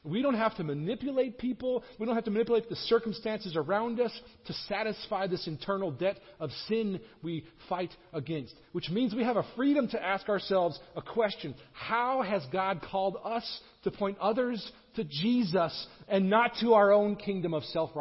we 0.05 0.21
don't 0.21 0.35
have 0.35 0.55
to 0.57 0.65
manipulate 0.65 1.39
people. 1.39 1.83
We 1.99 2.05
don't 2.05 2.15
have 2.15 2.25
to 2.25 2.31
manipulate 2.31 2.69
the 2.69 2.77
circumstances 2.77 3.57
around 3.57 4.01
us 4.01 4.13
to 4.47 4.53
satisfy 4.69 5.27
this 5.27 5.47
internal 5.47 5.91
debt 5.91 6.19
of 6.39 6.51
sin 6.69 7.01
we 7.23 7.45
fight 7.69 7.91
against. 8.13 8.55
Which 8.73 8.91
means 8.91 9.15
we 9.15 9.25
have 9.25 9.39
a 9.39 9.47
freedom 9.57 9.89
to 9.89 10.03
ask 10.03 10.29
ourselves 10.29 10.79
a 10.95 11.03
question 11.03 11.55
How 11.73 12.23
has 12.23 12.45
God 12.53 12.83
called 12.83 13.17
us 13.25 13.61
to 13.85 13.91
point 13.91 14.19
others 14.19 14.71
to 14.97 15.05
Jesus 15.05 15.87
and 16.07 16.29
not 16.29 16.53
to 16.61 16.75
our 16.75 16.93
own 16.93 17.17
kingdom 17.17 17.55
of 17.55 17.65
self 17.65 17.97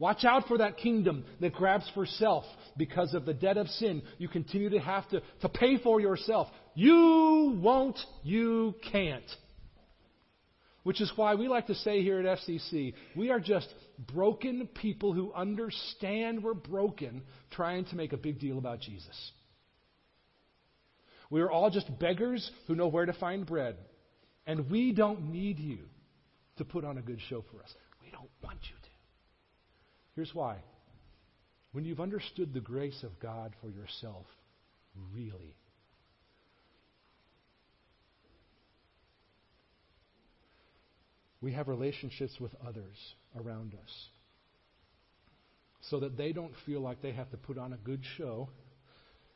Watch 0.00 0.24
out 0.24 0.48
for 0.48 0.56
that 0.58 0.78
kingdom 0.78 1.26
that 1.40 1.52
grabs 1.52 1.88
for 1.92 2.06
self 2.06 2.44
because 2.78 3.12
of 3.12 3.26
the 3.26 3.34
debt 3.34 3.58
of 3.58 3.68
sin 3.68 4.02
you 4.16 4.28
continue 4.28 4.70
to 4.70 4.78
have 4.78 5.06
to, 5.10 5.20
to 5.42 5.48
pay 5.50 5.76
for 5.76 6.00
yourself. 6.00 6.48
You 6.74 7.60
won't, 7.62 7.98
you 8.22 8.74
can't. 8.90 9.30
Which 10.84 11.02
is 11.02 11.12
why 11.16 11.34
we 11.34 11.48
like 11.48 11.66
to 11.66 11.74
say 11.74 12.02
here 12.02 12.18
at 12.18 12.38
FCC, 12.38 12.94
we 13.14 13.28
are 13.28 13.40
just 13.40 13.68
broken 13.98 14.66
people 14.68 15.12
who 15.12 15.34
understand 15.34 16.42
we're 16.42 16.54
broken, 16.54 17.20
trying 17.50 17.84
to 17.84 17.94
make 17.94 18.14
a 18.14 18.16
big 18.16 18.40
deal 18.40 18.56
about 18.56 18.80
Jesus. 18.80 19.32
We 21.28 21.42
are 21.42 21.50
all 21.50 21.68
just 21.68 21.98
beggars 21.98 22.50
who 22.66 22.74
know 22.74 22.88
where 22.88 23.04
to 23.04 23.12
find 23.12 23.44
bread. 23.44 23.76
And 24.46 24.70
we 24.70 24.92
don't 24.92 25.30
need 25.30 25.58
you 25.58 25.80
to 26.56 26.64
put 26.64 26.86
on 26.86 26.96
a 26.96 27.02
good 27.02 27.20
show 27.28 27.44
for 27.52 27.62
us. 27.62 27.74
We 28.02 28.10
don't 28.10 28.30
want 28.42 28.60
you. 28.62 28.79
Here's 30.14 30.34
why. 30.34 30.56
When 31.72 31.84
you've 31.84 32.00
understood 32.00 32.52
the 32.52 32.60
grace 32.60 33.02
of 33.04 33.20
God 33.20 33.54
for 33.60 33.68
yourself, 33.70 34.26
really, 35.14 35.54
we 41.40 41.52
have 41.52 41.68
relationships 41.68 42.36
with 42.40 42.52
others 42.66 42.96
around 43.38 43.74
us 43.74 44.08
so 45.88 46.00
that 46.00 46.16
they 46.16 46.32
don't 46.32 46.52
feel 46.66 46.80
like 46.80 47.00
they 47.00 47.12
have 47.12 47.30
to 47.30 47.36
put 47.36 47.56
on 47.56 47.72
a 47.72 47.76
good 47.78 48.02
show 48.18 48.48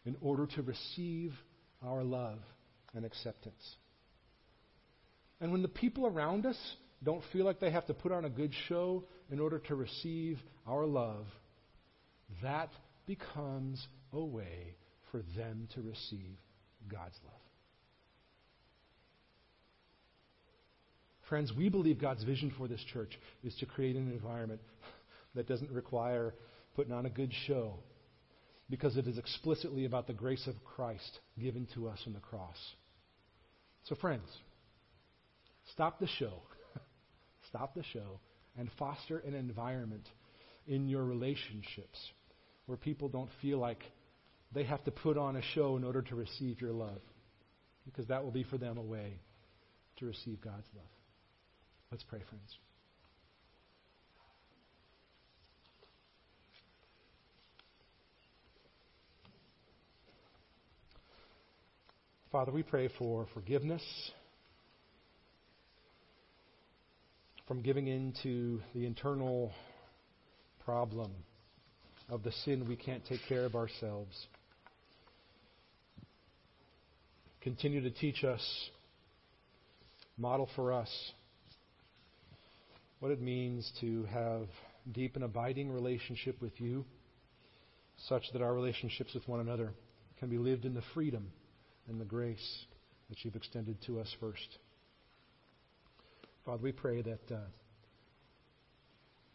in 0.05 0.17
order 0.21 0.47
to 0.47 0.63
receive 0.63 1.33
our 1.83 2.03
love 2.03 2.39
and 2.95 3.05
acceptance. 3.05 3.77
And 5.41 5.53
when 5.53 5.63
the 5.63 5.69
people 5.69 6.07
around 6.07 6.47
us 6.47 6.57
don't 7.05 7.23
feel 7.33 7.45
like 7.45 7.61
they 7.61 7.71
have 7.71 7.87
to 7.87 7.95
put 7.95 8.12
on 8.12 8.25
a 8.25 8.31
good 8.31 8.53
show 8.69 9.05
in 9.31 9.40
order 9.40 9.59
to 9.59 9.75
receive 9.75 10.38
our 10.67 10.87
love, 10.87 11.27
that 12.43 12.71
becomes 13.07 13.87
a 14.12 14.21
way 14.21 14.75
for 15.11 15.21
them 15.37 15.69
to 15.75 15.83
receive 15.83 16.37
God's 16.90 17.19
love. 17.25 17.35
Friends, 21.29 21.53
we 21.57 21.69
believe 21.69 22.01
God's 22.01 22.23
vision 22.23 22.53
for 22.57 22.69
this 22.69 22.85
church 22.93 23.19
is 23.43 23.55
to 23.57 23.67
create 23.67 23.97
an 23.97 24.11
environment 24.11 24.61
that 25.35 25.49
doesn't 25.49 25.71
require 25.71 26.35
putting 26.77 26.93
on 26.93 27.07
a 27.07 27.11
good 27.11 27.33
show 27.47 27.75
because 28.71 28.97
it 28.97 29.07
is 29.07 29.19
explicitly 29.19 29.85
about 29.85 30.07
the 30.07 30.12
grace 30.12 30.47
of 30.47 30.55
Christ 30.64 31.21
given 31.40 31.67
to 31.75 31.88
us 31.88 31.99
on 32.07 32.12
the 32.12 32.21
cross. 32.21 32.57
So, 33.85 33.95
friends, 33.95 34.29
stop 35.73 35.99
the 35.99 36.07
show. 36.07 36.33
Stop 37.55 37.75
the 37.75 37.85
show 37.93 38.19
and 38.59 38.69
foster 38.79 39.19
an 39.19 39.35
environment 39.35 40.09
in 40.67 40.88
your 40.88 41.05
relationships 41.05 41.99
where 42.67 42.77
people 42.77 43.09
don't 43.09 43.31
feel 43.40 43.59
like 43.59 43.79
they 44.53 44.64
have 44.64 44.83
to 44.85 44.90
put 44.90 45.17
on 45.17 45.37
a 45.37 45.43
show 45.55 45.77
in 45.77 45.85
order 45.85 46.03
to 46.03 46.17
receive 46.17 46.61
your 46.61 46.73
love 46.73 47.01
because 47.85 48.07
that 48.09 48.25
will 48.25 48.33
be 48.33 48.43
for 48.45 48.59
them 48.59 48.77
a 48.77 48.83
way 48.83 49.21
to 49.99 50.07
receive 50.07 50.40
God's 50.40 50.67
love. 50.75 50.85
Let's 51.93 52.03
pray, 52.05 52.21
friends. 52.29 52.57
Father, 62.33 62.51
we 62.51 62.64
pray 62.64 62.88
for 62.99 63.29
forgiveness. 63.33 63.83
From 67.47 67.61
giving 67.61 67.89
in 67.89 68.15
to 68.23 68.61
the 68.75 68.87
internal 68.87 69.53
problem 70.65 71.13
of 72.09 72.23
the 72.23 72.33
sin 72.45 72.67
we 72.67 72.77
can't 72.77 73.05
take 73.07 73.21
care 73.29 73.45
of 73.45 73.55
ourselves. 73.55 74.27
Continue 77.43 77.83
to 77.83 77.91
teach 77.91 78.25
us, 78.25 78.43
model 80.17 80.49
for 80.57 80.73
us 80.73 80.89
what 83.01 83.11
it 83.11 83.21
means 83.21 83.71
to 83.81 84.05
have 84.05 84.47
deep 84.93 85.15
and 85.15 85.25
abiding 85.25 85.71
relationship 85.71 86.41
with 86.41 86.59
you, 86.59 86.85
such 88.09 88.23
that 88.33 88.41
our 88.41 88.55
relationships 88.55 89.13
with 89.13 89.29
one 89.29 89.41
another 89.41 89.73
can 90.19 90.31
be 90.31 90.39
lived 90.39 90.65
in 90.65 90.73
the 90.73 90.83
freedom 90.95 91.31
and 91.89 92.01
the 92.01 92.05
grace 92.07 92.65
that 93.11 93.23
you've 93.23 93.37
extended 93.37 93.77
to 93.85 94.01
us 94.01 94.09
first. 94.19 94.59
Father, 96.45 96.63
we 96.63 96.73
pray 96.73 97.01
that 97.01 97.35
uh, 97.35 97.39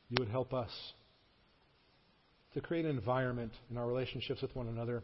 you 0.10 0.17
would 0.19 0.30
help 0.30 0.54
us 0.54 0.69
to 2.54 2.62
create 2.62 2.86
an 2.86 2.91
environment 2.91 3.52
in 3.72 3.78
our 3.78 3.88
relationships 3.88 4.41
with 4.41 4.56
one 4.56 4.67
another 4.67 5.04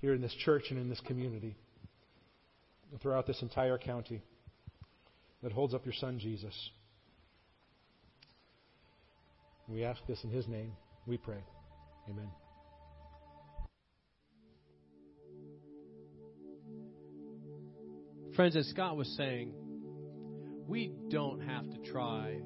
here 0.00 0.14
in 0.14 0.22
this 0.22 0.34
church 0.44 0.64
and 0.70 0.78
in 0.78 0.88
this 0.88 1.00
community 1.00 1.54
and 2.90 3.00
throughout 3.00 3.26
this 3.26 3.42
entire 3.42 3.76
county 3.76 4.22
that 5.42 5.52
holds 5.52 5.74
up 5.74 5.84
your 5.84 5.94
Son, 5.94 6.18
Jesus. 6.18 6.54
We 9.68 9.84
ask 9.84 10.00
this 10.06 10.22
in 10.24 10.30
His 10.30 10.48
name. 10.48 10.72
We 11.06 11.18
pray. 11.18 11.42
Amen. 12.08 12.28
Friends, 18.34 18.56
as 18.56 18.66
Scott 18.68 18.96
was 18.96 19.08
saying, 19.16 19.52
we 20.66 20.92
don't 21.08 21.40
have 21.40 21.70
to 21.70 21.78
try 21.78 22.36